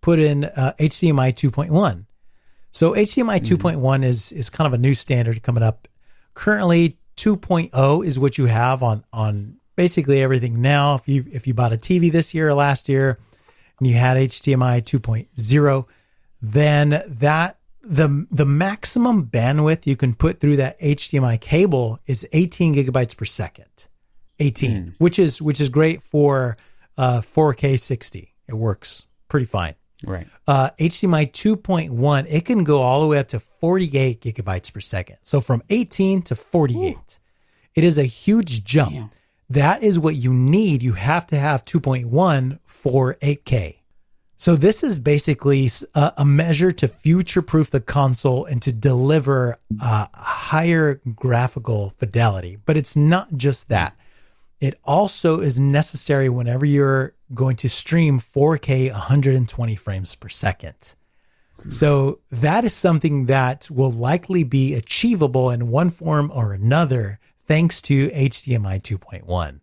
[0.00, 2.06] put in uh, HDMI 2.1.
[2.72, 5.86] So HDMI 2.1 is is kind of a new standard coming up.
[6.34, 10.94] Currently 2.0 is what you have on on basically everything now.
[10.94, 13.18] If you if you bought a TV this year or last year
[13.78, 15.86] and you had HDMI 2.0,
[16.40, 22.74] then that the the maximum bandwidth you can put through that HDMI cable is 18
[22.74, 23.66] gigabytes per second.
[24.38, 26.56] 18, which is which is great for
[26.96, 28.34] uh, 4K 60.
[28.48, 29.74] It works pretty fine.
[30.04, 30.26] Right.
[30.46, 35.16] Uh, HDMI 2.1, it can go all the way up to 48 gigabytes per second.
[35.22, 37.18] So from 18 to 48.
[37.74, 38.92] It is a huge jump.
[38.92, 39.10] Damn.
[39.50, 40.82] That is what you need.
[40.82, 43.76] You have to have 2.1 for 8K.
[44.36, 51.00] So this is basically a measure to future-proof the console and to deliver uh, higher
[51.14, 52.58] graphical fidelity.
[52.64, 53.96] But it's not just that.
[54.60, 60.94] It also is necessary whenever you're going to stream 4K 120 frames per second.
[61.68, 67.80] So that is something that will likely be achievable in one form or another thanks
[67.82, 69.60] to HDMI 2.1.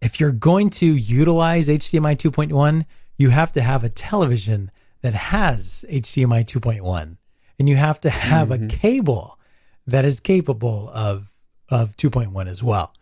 [0.00, 2.84] If you're going to utilize HDMI 2.1,
[3.18, 4.70] you have to have a television
[5.02, 7.16] that has HDMI 2.1
[7.58, 8.68] and you have to have a mm-hmm.
[8.68, 9.38] cable
[9.86, 11.34] that is capable of
[11.68, 12.92] of 2.1 as well.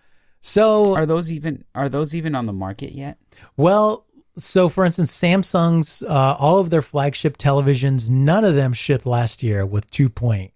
[0.40, 3.18] So Are those even are those even on the market yet?
[3.56, 4.06] well,
[4.38, 9.42] so for instance, Samsung's uh, all of their flagship televisions, none of them shipped last
[9.42, 10.50] year with 2.1,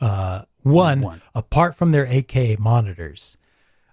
[0.00, 3.36] uh, apart from their 8K monitors.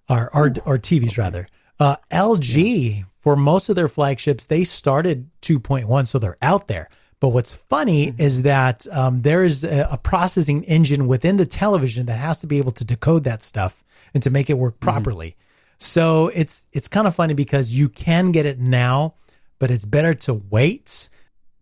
[0.10, 1.48] Or or, or TVs rather.
[1.80, 6.88] Uh, LG for most of their flagships, they started 2.1, so they're out there.
[7.20, 12.06] But what's funny is that um, there is a, a processing engine within the television
[12.06, 13.84] that has to be able to decode that stuff
[14.14, 15.36] and to make it work properly.
[15.78, 19.16] So it's it's kind of funny because you can get it now,
[19.60, 21.10] but it's better to wait.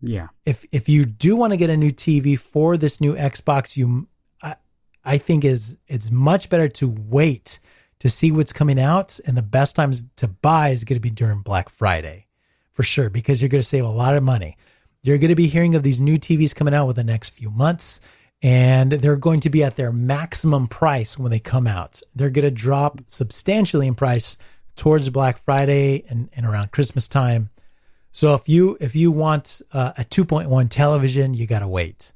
[0.00, 0.28] Yeah.
[0.44, 4.08] If if you do want to get a new TV for this new Xbox, you
[4.42, 4.56] I,
[5.04, 7.58] I think is it's much better to wait
[8.00, 11.10] to see what's coming out, and the best times to buy is going to be
[11.10, 12.26] during Black Friday,
[12.72, 14.56] for sure, because you're going to save a lot of money.
[15.02, 17.50] You're going to be hearing of these new TVs coming out within the next few
[17.50, 18.00] months,
[18.42, 22.02] and they're going to be at their maximum price when they come out.
[22.14, 24.36] They're going to drop substantially in price
[24.74, 27.48] towards Black Friday and, and around Christmas time.
[28.16, 32.14] So if you if you want uh, a 2.1 television, you got to wait.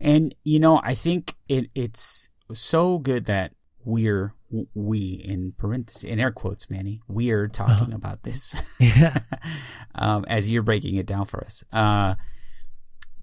[0.00, 3.52] And you know, I think it it's so good that
[3.84, 4.32] we're
[4.72, 9.18] we in parentheses in air quotes, Manny, we're talking about this Yeah.
[9.96, 11.64] um, as you're breaking it down for us.
[11.72, 12.14] Uh,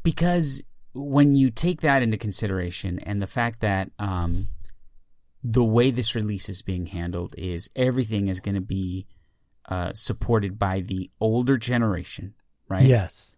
[0.04, 0.62] because
[0.94, 4.50] when you take that into consideration and the fact that um,
[5.46, 9.08] the way this release is being handled is everything is going to be
[9.68, 12.34] uh, supported by the older generation,
[12.70, 12.84] right?
[12.84, 13.38] Yes.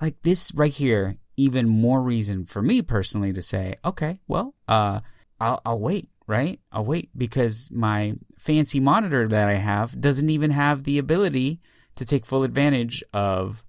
[0.00, 5.00] like this right here even more reason for me personally to say okay well uh
[5.40, 10.50] i'll i'll wait right i'll wait because my fancy monitor that i have doesn't even
[10.50, 11.58] have the ability
[11.96, 13.64] to take full advantage of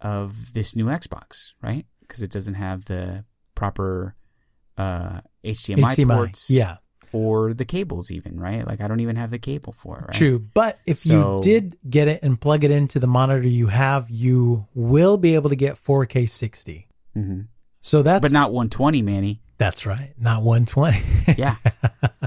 [0.00, 3.24] of this new xbox right because it doesn't have the
[3.56, 4.14] proper
[4.78, 6.14] uh hdmi, HDMI.
[6.16, 6.76] ports Yeah.
[7.12, 10.14] Or the cables even right like i don't even have the cable for it right
[10.14, 10.38] True.
[10.38, 14.08] But if So- you did get it and plug it into the monitor you have,
[14.10, 16.86] you will be able to get 4K 60.
[17.14, 17.40] hmm
[17.80, 20.12] So that's but not 120 manny That's right.
[20.18, 20.98] Not 120.
[21.38, 21.56] Yeah.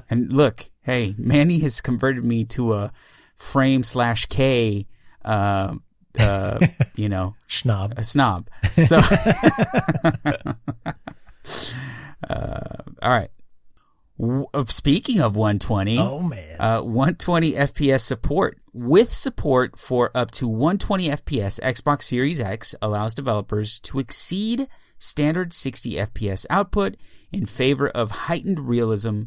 [0.10, 2.92] and look, hey, Manny has converted me to a
[3.36, 4.88] frame slash K,
[5.26, 5.76] uh,
[6.20, 6.66] uh,
[6.96, 8.48] you know, snob, a snob.
[8.72, 8.98] So,
[12.30, 13.30] uh, all right.
[14.54, 16.60] Uh, Speaking of 120, Oh man.
[16.60, 18.58] uh, 120 FPS support.
[18.74, 24.68] With support for up to 120 FPS, Xbox Series X allows developers to exceed
[24.98, 26.98] standard 60 FPS output
[27.32, 29.24] in favor of heightened realism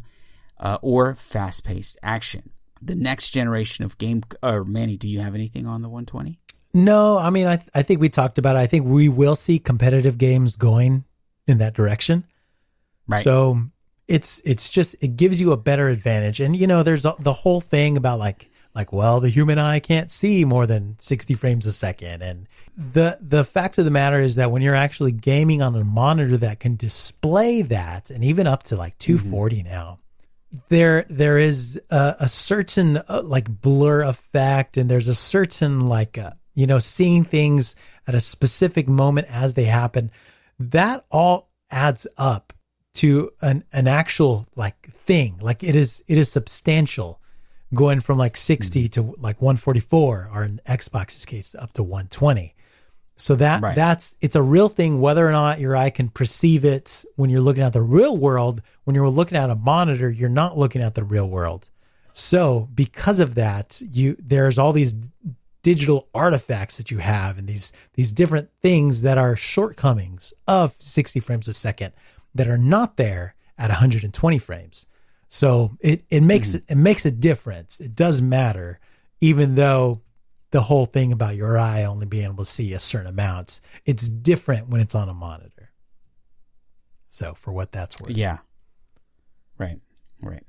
[0.61, 2.51] uh, or fast paced action.
[2.82, 4.22] The next generation of game.
[4.42, 6.38] Or, Manny, do you have anything on the 120?
[6.74, 8.59] no, I mean I I think we talked about it.
[8.61, 11.05] I think we will see competitive games going
[11.46, 12.24] in that direction.
[13.07, 13.24] Right.
[13.24, 13.62] So
[14.09, 16.41] it's it's just it gives you a better advantage.
[16.41, 19.81] And you know, there's a, the whole thing about like like well, the human eye
[19.81, 22.23] can't see more than 60 frames a second.
[22.23, 25.85] And the the fact of the matter is that when you're actually gaming on a
[25.85, 29.99] monitor that can display that and even up to like 240 now
[30.69, 36.17] there there is a, a certain uh, like blur effect and there's a certain like
[36.17, 40.11] uh, you know seeing things at a specific moment as they happen.
[40.59, 42.53] That all adds up
[42.99, 47.20] to an an actual like thing like it is it is substantial
[47.74, 49.12] going from like 60 mm-hmm.
[49.12, 52.55] to like 144 or in Xbox's case up to 120
[53.18, 53.76] so that Right.
[53.76, 57.40] that's it's a real thing whether or not your eye can perceive it when you're
[57.40, 58.62] looking at the real world.
[58.84, 61.68] When you're looking at a monitor, you're not looking at the real world.
[62.12, 64.94] So because of that, you there's all these
[65.62, 71.18] digital artifacts that you have and these these different things that are shortcomings of 60
[71.18, 71.92] frames a second
[72.35, 74.87] that are not there at 120 frames.
[75.29, 76.59] So it it makes hmm.
[76.68, 77.81] it makes a difference.
[77.81, 78.79] It does matter,
[79.20, 80.03] even though
[80.51, 84.09] the whole thing about your eye only being able to see a certain amount, it's
[84.09, 85.70] different when it's on a monitor.
[87.11, 88.16] So for what that's worth.
[88.16, 88.39] Yeah.
[89.59, 89.81] Right.
[90.22, 90.43] Right.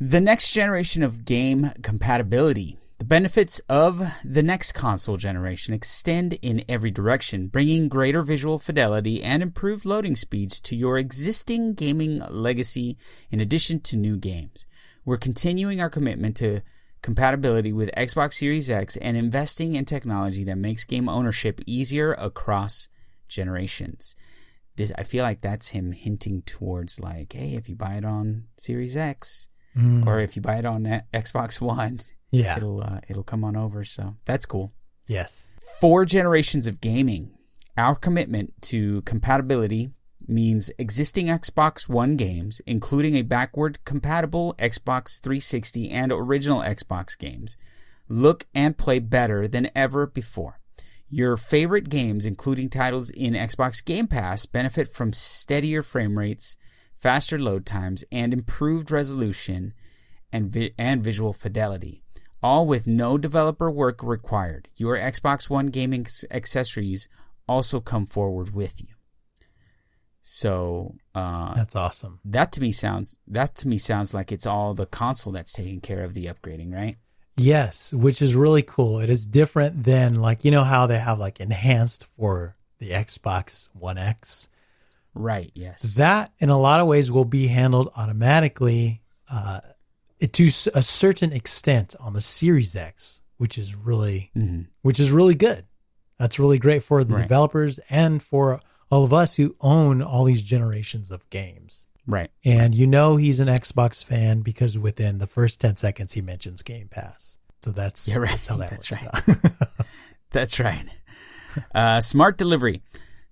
[0.00, 2.78] The next generation of game compatibility.
[2.98, 9.22] The benefits of the next console generation extend in every direction, bringing greater visual fidelity
[9.22, 12.96] and improved loading speeds to your existing gaming legacy
[13.30, 14.66] in addition to new games.
[15.04, 16.62] We're continuing our commitment to
[17.02, 22.88] compatibility with Xbox Series X and investing in technology that makes game ownership easier across
[23.28, 24.16] generations.
[24.76, 28.44] This I feel like that's him hinting towards like, hey, if you buy it on
[28.56, 30.06] Series X mm.
[30.06, 32.00] or if you buy it on Xbox One,
[32.30, 32.56] Yeah.
[32.56, 33.84] it'll uh, it'll come on over.
[33.84, 34.72] So that's cool.
[35.06, 35.56] Yes.
[35.80, 37.30] Four generations of gaming.
[37.76, 39.90] Our commitment to compatibility
[40.26, 47.56] means existing Xbox One games, including a backward compatible Xbox 360 and original Xbox games,
[48.08, 50.58] look and play better than ever before.
[51.08, 56.56] Your favorite games, including titles in Xbox Game Pass, benefit from steadier frame rates,
[56.96, 59.72] faster load times, and improved resolution
[60.32, 62.02] and, vi- and visual fidelity,
[62.42, 64.68] all with no developer work required.
[64.76, 67.08] Your Xbox One gaming accessories
[67.48, 68.88] also come forward with you.
[70.20, 72.18] So uh, That's awesome.
[72.24, 75.80] that to me sounds that to me sounds like it's all the console that's taking
[75.80, 76.96] care of the upgrading, right?
[77.36, 78.98] Yes, which is really cool.
[78.98, 83.68] It is different than like you know how they have like enhanced for the Xbox
[83.72, 84.48] One X.
[85.14, 85.50] Right.
[85.54, 85.94] Yes.
[85.94, 89.60] That in a lot of ways will be handled automatically uh,
[90.20, 94.66] to a certain extent on the Series X, which is really Mhm.
[94.82, 95.64] which is really good.
[96.18, 97.22] That's really great for the Right.
[97.22, 98.60] developers and for
[98.90, 101.86] all of us who own all these generations of games.
[102.06, 102.30] Right.
[102.44, 106.62] And you know he's an Xbox fan because within the first 10 seconds he mentions
[106.62, 107.36] Game Pass.
[107.64, 108.30] So that's, Yeah, right.
[108.30, 109.28] that's how that That's works right.
[109.78, 109.86] out.
[110.32, 110.86] That's right.
[111.74, 112.82] Uh, smart delivery.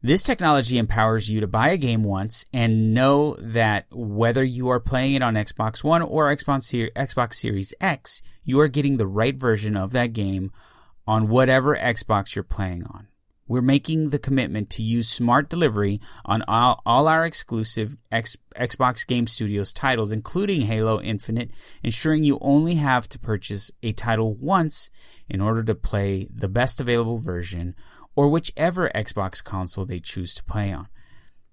[0.04, 4.78] This technology empowers you to buy a game once and know that whether you are
[4.78, 9.78] playing it on Xbox One or Xbox, Series X, you are getting the right version
[9.78, 10.52] of that game
[11.06, 13.08] on whatever Xbox you're playing on.
[13.48, 19.06] We're making the commitment to use smart delivery on all, all our exclusive X, Xbox
[19.06, 21.50] Game Studios titles, including Halo Infinite,
[21.82, 24.90] ensuring you only have to purchase a title once
[25.30, 27.74] in order to play the best available version
[28.16, 30.88] or whichever Xbox console they choose to play on.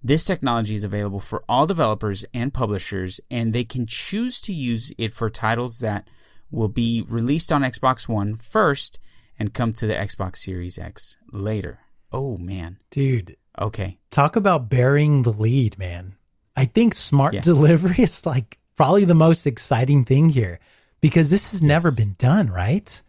[0.04, 4.92] This technology is available for all developers and publishers, and they can choose to use
[4.98, 6.08] it for titles that
[6.50, 9.00] will be released on Xbox One first
[9.38, 11.80] and come to the Xbox Series X later.
[12.12, 12.78] Oh man.
[12.90, 13.98] Dude, Okay.
[14.10, 16.16] talk about bearing the lead, man.
[16.56, 17.42] I think smart Yeah.
[17.42, 20.60] delivery is like probably the most exciting thing here
[21.00, 23.02] because this has never been done, right?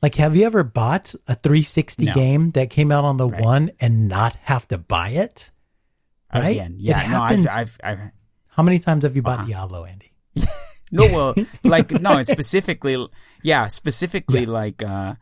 [0.00, 2.12] Like, have you ever bought a 360 No.
[2.14, 3.42] game that came out on the Right.
[3.42, 5.50] one and not have to buy it?
[6.32, 6.50] Right?
[6.50, 6.96] Again, It yeah.
[7.10, 7.46] No, I've, happens.
[7.48, 7.98] I've, I've,
[8.48, 9.48] How many times have you bought Uh-huh.
[9.48, 10.12] Diablo, Andy?
[10.92, 11.34] no, well,
[11.64, 13.08] like, no, it's specifically,
[13.42, 14.48] yeah, specifically Yeah.
[14.50, 15.14] like, uh,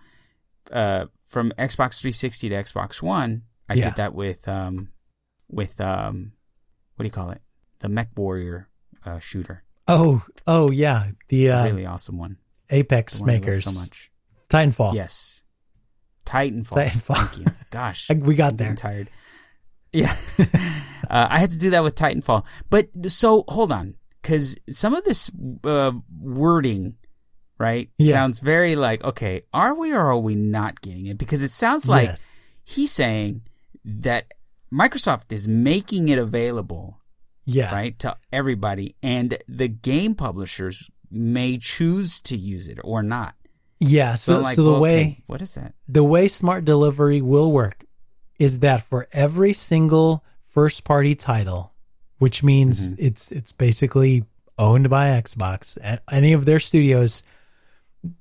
[0.71, 3.85] uh, from Xbox 360 to Xbox One, I Yeah.
[3.91, 4.91] did that with, um,
[5.51, 6.33] with, um,
[6.97, 7.41] what do you call it?
[7.81, 8.69] The Mech Warrior,
[9.05, 9.63] uh, shooter.
[9.89, 12.39] Oh, oh yeah, the uh, really awesome one.
[12.71, 14.11] Apex The one makers, so much.
[14.49, 14.95] Titanfall.
[14.95, 15.43] Yes.
[16.25, 16.69] Titanfall.
[16.91, 17.17] Titanfall.
[17.29, 17.45] Thank you.
[17.71, 18.09] Gosh.
[18.11, 18.75] We got I'm there.
[18.75, 19.11] tired.
[19.93, 20.17] Yeah.
[20.39, 22.45] uh, I had to do that with Titanfall.
[22.71, 23.95] But so hold on.
[24.23, 25.31] Because some of this
[25.65, 26.97] uh, wording,
[27.59, 28.13] right, Yeah.
[28.13, 31.17] sounds very like, okay, are we or are we not getting it?
[31.17, 32.37] Because it sounds like Yes.
[32.65, 33.43] he's saying
[33.85, 34.35] that
[34.75, 36.99] Microsoft is making it available,
[37.45, 37.73] Yeah.
[37.73, 43.36] right, to everybody, and the game publishers may choose to use it or not.
[43.81, 44.15] Yeah.
[44.15, 45.75] So, So, like, so the well, way okay, what is that?
[45.89, 47.85] the way smart delivery will work
[48.39, 51.73] is that for every single first party title,
[52.19, 53.07] which means Mm-hmm.
[53.07, 54.25] it's it's basically
[54.59, 57.23] owned by Xbox and any of their studios,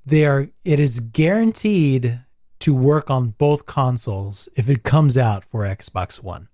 [0.06, 2.20] they are it is guaranteed
[2.60, 6.48] to work on both consoles if it comes out for Xbox One.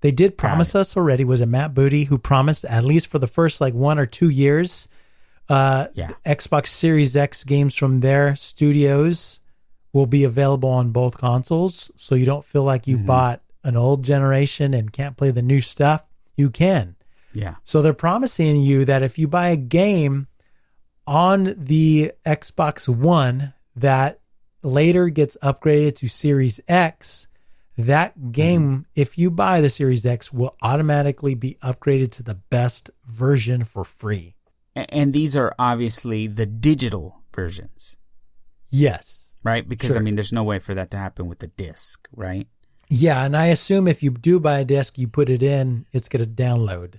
[0.00, 3.26] They did promise us already was it Matt Booty who promised at least for the
[3.26, 4.86] first like one or two years
[5.48, 6.10] uh Yeah.
[6.26, 9.40] Xbox Series X games from their studios
[9.92, 11.90] will be available on both consoles.
[11.96, 15.60] So you don't feel like you bought an old generation and can't play the new
[15.60, 16.08] stuff.
[16.36, 16.96] You can.
[17.32, 17.56] Yeah.
[17.64, 20.28] So they're promising you that if you buy a game
[21.06, 24.20] on the Xbox One that
[24.62, 27.28] later gets upgraded to Series X,
[27.76, 28.82] that game, mm-hmm.
[28.94, 33.84] if you buy the Series X, will automatically be upgraded to the best version for
[33.84, 34.34] free.
[34.88, 37.96] And these are obviously the digital versions.
[38.70, 39.34] Yes.
[39.42, 39.68] Right?
[39.68, 39.98] Because, sure.
[39.98, 42.46] I mean, there's no way for that to happen with the disc, right?
[42.88, 43.24] Yeah.
[43.24, 46.24] And I assume if you do buy a disc, you put it in, it's going
[46.24, 46.96] to download.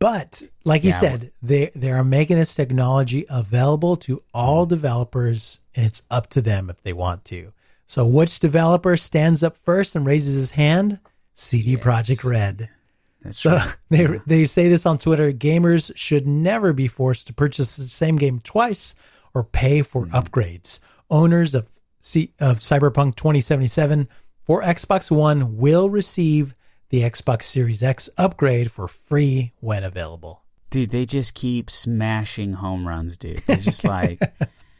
[0.00, 0.96] But like you yeah.
[0.96, 6.40] said, they they are making this technology available to all developers, and it's up to
[6.40, 7.52] them if they want to.
[7.84, 11.00] So, which developer stands up first and raises his hand?
[11.34, 11.82] CD yes.
[11.82, 12.70] Projekt Red.
[13.22, 13.72] That's so true.
[13.90, 15.32] they they say this on Twitter.
[15.32, 18.94] Gamers should never be forced to purchase the same game twice
[19.34, 20.16] or pay for mm-hmm.
[20.16, 20.80] upgrades.
[21.10, 21.68] Owners of
[22.00, 24.08] C, of Cyberpunk 2077
[24.42, 26.54] for Xbox One will receive
[26.88, 30.42] the Xbox Series X upgrade for free when available.
[30.70, 33.38] Dude, they just keep smashing home runs, dude.
[33.38, 34.20] They're just like,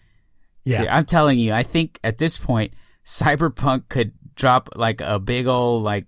[0.65, 0.81] yeah.
[0.81, 2.75] Dude, I'm telling you, I think at this point,
[3.05, 6.07] Cyberpunk could drop like a big old like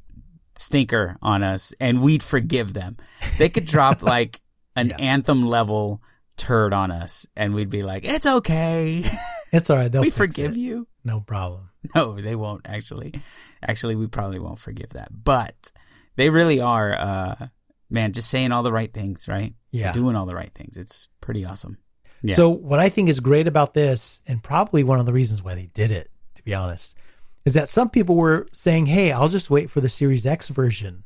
[0.55, 2.97] stinker on us and we'd forgive them.
[3.39, 4.41] They could drop like
[4.77, 4.97] an yeah.
[4.97, 6.03] anthem level
[6.37, 9.05] turd on us and we'd be like, it's okay.
[9.55, 9.93] It's all right.
[9.93, 10.57] They'll we forgive it.
[10.57, 10.89] you.
[11.05, 11.69] No problem.
[11.95, 13.13] No, they won't actually.
[13.61, 15.09] Actually, we probably won't forgive that.
[15.13, 15.73] But
[16.17, 17.49] they really are, uh,
[17.91, 19.53] man, just saying all the right things, right?
[19.73, 19.93] Yeah.
[19.93, 20.77] Doing all the right things.
[20.77, 21.79] It's pretty awesome.
[22.23, 22.37] Yeah.
[22.37, 25.57] So, what I think is great about this, and probably one of the reasons why
[25.57, 26.97] they did it, to be honest,
[27.45, 31.05] is that some people were saying, hey, I'll just wait for the Series X version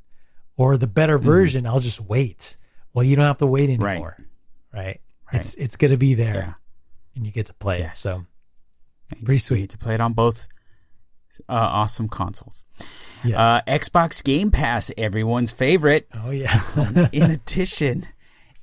[0.56, 1.26] or the better mm-hmm.
[1.26, 1.64] version.
[1.64, 1.68] Mm.
[1.68, 2.56] I'll just wait.
[2.92, 4.16] Well, you don't have to wait anymore.
[4.72, 4.86] Right.
[4.86, 5.00] right?
[5.32, 5.40] right.
[5.40, 6.52] It's it's going to be there yeah.
[7.14, 8.04] and you get to play yes.
[8.04, 8.08] it.
[8.08, 8.26] So,
[9.24, 9.70] pretty sweet.
[9.70, 10.48] to play it on both
[11.48, 12.64] uh, awesome consoles.
[13.24, 13.36] Yes.
[13.36, 16.08] Uh, Xbox Game Pass, everyone's favorite.
[16.14, 17.08] Oh yeah.
[17.12, 18.06] in addition,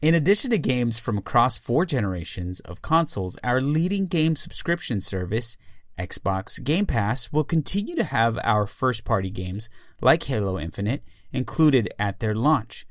[0.02, 5.58] in addition to games from across four generations of consoles, our leading game subscription service,
[5.98, 9.70] Xbox Game Pass, will continue to have our first-party games
[10.02, 12.86] like Halo Infinite included at their launch.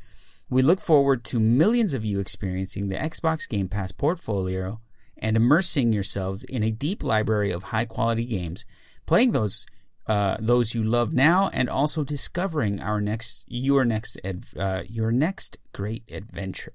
[0.49, 4.81] We look forward to millions of you experiencing the Xbox Game Pass portfolio
[5.17, 8.67] and immersing yourselves in a deep library of high-quality games
[9.07, 9.67] playing those
[10.07, 14.19] uh, those you love now, and also discovering our next your next
[14.59, 16.73] uh, your next great adventure.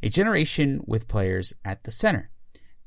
[0.00, 2.30] A generation with players at the center.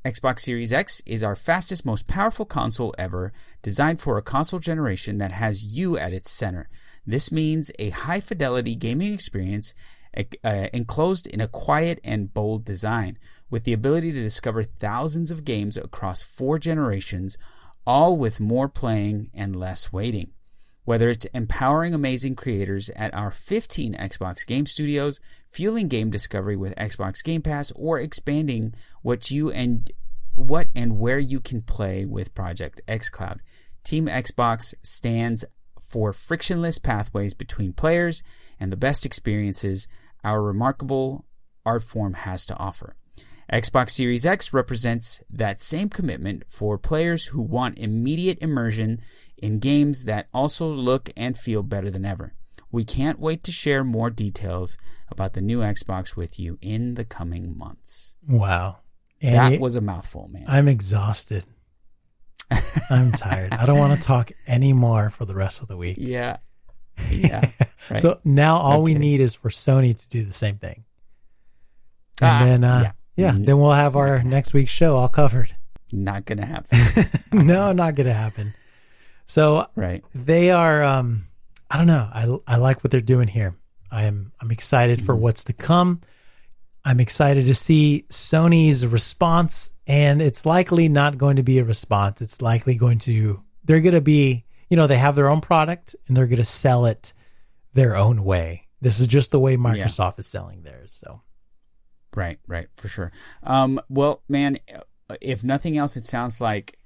[0.04, 5.18] Xbox Series X is our fastest, most powerful console ever, designed for a console generation
[5.18, 6.70] that has you at its center.
[7.06, 9.74] This means a high fidelity gaming experience
[10.16, 13.18] uh, enclosed in a quiet and bold design,
[13.50, 17.36] with the ability to discover thousands of games across four generations
[17.86, 20.30] all with more playing and less waiting.
[20.90, 26.74] Whether it's empowering amazing creators at our 15 Xbox Game Studios, fueling game discovery with
[26.74, 29.88] Xbox Game Pass, or expanding what you and
[30.34, 33.38] what and where you can play with Project xCloud,
[33.84, 35.44] Team Xbox stands
[35.80, 38.24] for frictionless pathways between players
[38.58, 39.86] and the best experiences
[40.24, 41.24] our remarkable
[41.64, 42.96] art form has to offer.
[43.52, 49.00] Xbox Series X represents that same commitment for players who want immediate immersion
[49.40, 52.34] in games that also look and feel better than ever.
[52.70, 54.78] We can't wait to share more details
[55.10, 58.16] about the new Xbox with you in the coming months.
[58.26, 58.78] Wow.
[59.20, 60.44] And that was a mouthful, man.
[60.46, 61.44] I'm exhausted.
[62.90, 63.52] I'm tired.
[63.52, 65.96] I don't want to talk anymore for the rest of the week.
[65.98, 66.36] Yeah.
[67.10, 67.48] Yeah.
[67.90, 67.98] Right.
[67.98, 70.84] so now all we need is for Sony to do the same thing.
[72.20, 72.92] And ah, then uh, yeah.
[73.16, 75.54] Yeah, then we'll have our next week's show all covered.
[75.92, 76.78] Not gonna happen.
[77.46, 78.54] no, not gonna happen.
[79.30, 80.82] So right, they are.
[80.82, 81.28] Um,
[81.70, 82.08] I don't know.
[82.12, 83.54] I I like what they're doing here.
[83.88, 85.22] I am I'm excited for mm-hmm.
[85.22, 86.00] what's to come.
[86.84, 92.20] I'm excited to see Sony's response, and it's likely not going to be a response.
[92.20, 95.94] It's likely going to they're going to be you know they have their own product
[96.08, 97.12] and they're going to sell it
[97.72, 98.66] their own way.
[98.80, 100.18] This is just the way Microsoft yeah.
[100.18, 100.92] is selling theirs.
[100.92, 101.22] So
[102.16, 103.12] Right, right, for sure.
[103.44, 104.58] Um, well, man,
[105.20, 106.79] if nothing else, it sounds like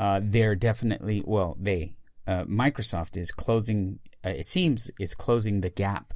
[0.00, 1.94] uh, they're definitely well, they
[2.26, 3.98] uh, Microsoft is closing.
[4.24, 6.14] Uh, it seems is closing the gap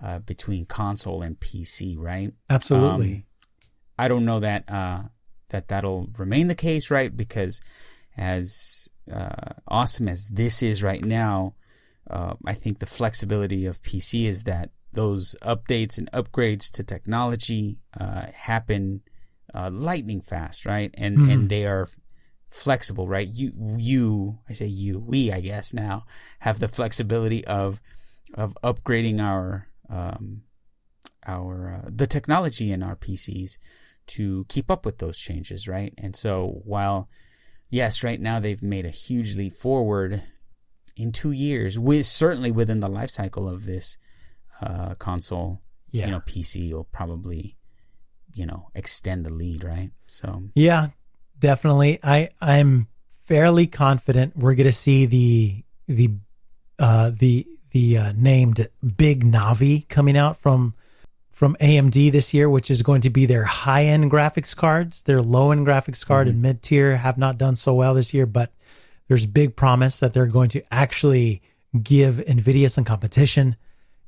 [0.00, 1.98] uh, between console and PC.
[1.98, 2.32] Right?
[2.48, 3.14] Absolutely.
[3.14, 3.24] Um,
[3.98, 5.02] I don't know that uh,
[5.48, 7.14] that that'll remain the case, right?
[7.14, 7.60] Because
[8.16, 11.54] as uh, awesome as this is right now,
[12.08, 18.26] I think the flexibility of PC is that those updates and upgrades to technology uh,
[18.34, 19.02] happen
[19.54, 20.94] uh, lightning fast, right?
[20.94, 21.30] And mm-hmm.
[21.30, 21.88] and they are
[22.50, 23.28] flexible, right?
[23.28, 26.04] You you I say you we I guess now
[26.40, 27.80] have the flexibility of
[28.34, 30.42] of upgrading our um,
[31.26, 33.58] our uh, the technology in our PCs
[34.08, 35.94] to keep up with those changes, right?
[35.96, 37.08] And so while
[37.68, 40.22] yes, right now they've made a huge leap forward
[40.96, 43.96] in two years, with certainly within the life cycle of this
[44.60, 45.62] uh, console.
[45.90, 46.06] Yeah.
[46.06, 47.56] You know, PC will probably,
[48.32, 49.90] you know, extend the lead, right?
[50.06, 50.88] So Yeah,
[51.40, 51.98] definitely.
[52.02, 52.86] I I'm
[53.24, 56.10] fairly confident we're going to see the the
[56.78, 60.74] uh, the the uh, named Big Navi coming out from
[61.30, 65.04] from AMD this year, which is going to be their high end graphics cards.
[65.04, 68.26] Their low end graphics card and mid tier have not done so well this year,
[68.26, 68.52] but
[69.08, 71.42] there's big promise that they're going to actually
[71.82, 73.56] give Nvidia some competition.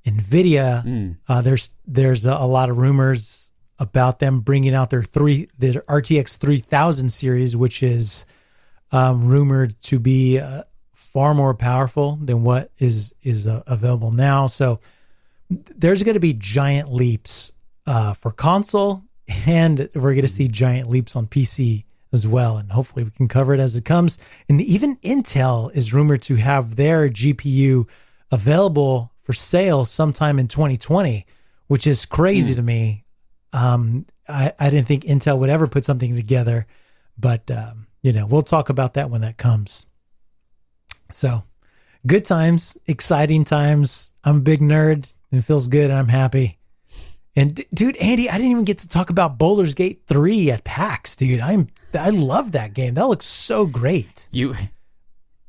[0.05, 5.49] Nvidia, uh, there's there's a, a lot of rumors about them bringing out their three
[5.59, 8.25] their RTX 3000 series, which is
[8.93, 10.62] um, rumored to be uh,
[10.93, 14.47] far more powerful than what is is uh, available now.
[14.47, 14.81] So
[15.51, 17.53] there's going to be giant leaps
[17.87, 19.03] uh, for console,
[19.47, 22.59] and we're going to see giant leaps on PC as well.
[22.59, 24.18] And hopefully, we can cover it as it comes.
[24.49, 27.89] And even Intel is rumored to have their GPU
[28.31, 31.27] available for sale sometime in 2020,
[31.68, 33.01] which is crazy to me.
[33.53, 36.66] Um, I, I didn't think Intel would ever put something together,
[37.18, 39.86] but um, you know, we'll talk about that when that comes.
[41.11, 41.42] So,
[42.07, 44.12] good times, exciting times.
[44.24, 45.12] I'm a big nerd.
[45.30, 46.59] And it feels good, and I'm happy.
[47.34, 50.64] And d- dude, Andy, I didn't even get to talk about Baldur's Gate three at
[50.64, 51.40] PAX, dude.
[51.40, 52.94] I'm I love that game.
[52.94, 54.28] That looks so great.
[54.30, 54.55] you.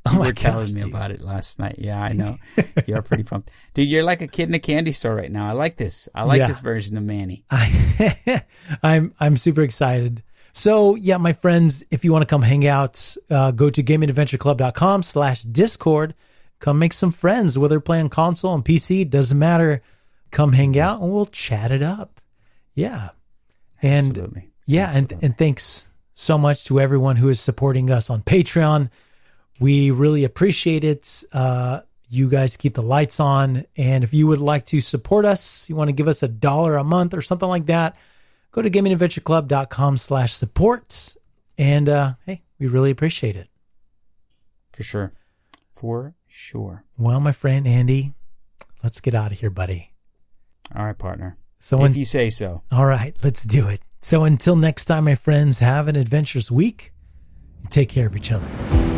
[0.09, 0.89] Oh You were telling gosh, me dude.
[0.89, 1.75] about it last night.
[1.79, 2.35] Yeah, I know.
[2.85, 3.51] You're pretty pumped.
[3.73, 5.47] Dude, you're like a kid in a candy store right now.
[5.47, 6.09] I like this.
[6.13, 6.47] I like Yeah.
[6.47, 7.45] this version of Manny.
[7.49, 8.43] I,
[8.83, 10.21] I'm I'm super excited.
[10.51, 15.03] So yeah, my friends, if you want to come hang out, uh, go to gamingadventureclub.com
[15.03, 16.13] slash discord.
[16.59, 19.81] Come make some friends, whether playing console and PC, doesn't matter.
[20.31, 22.19] Come hang out and we'll chat it up.
[22.75, 23.09] Yeah.
[23.81, 24.49] And Absolutely.
[24.65, 28.89] yeah, and, and thanks so much to everyone who is supporting us on Patreon.
[29.59, 31.23] We really appreciate it.
[31.31, 33.65] Uh, you guys keep the lights on.
[33.75, 36.75] And if you would like to support us, you want to give us a dollar
[36.75, 37.97] a month or something like that,
[38.51, 41.15] go to gamingadventureclub.com slash support.
[41.57, 43.49] And uh, hey, we really appreciate it.
[44.73, 45.13] For sure.
[45.75, 46.83] For sure.
[46.97, 48.13] Well, my friend Andy,
[48.83, 49.91] let's get out of here, buddy.
[50.75, 51.37] All right, partner.
[51.59, 52.61] So, if un- you say so.
[52.71, 53.81] all right, let's do it.
[54.01, 56.91] So until next time, my friends, have an adventurous week.
[57.69, 58.92] Take care of each other.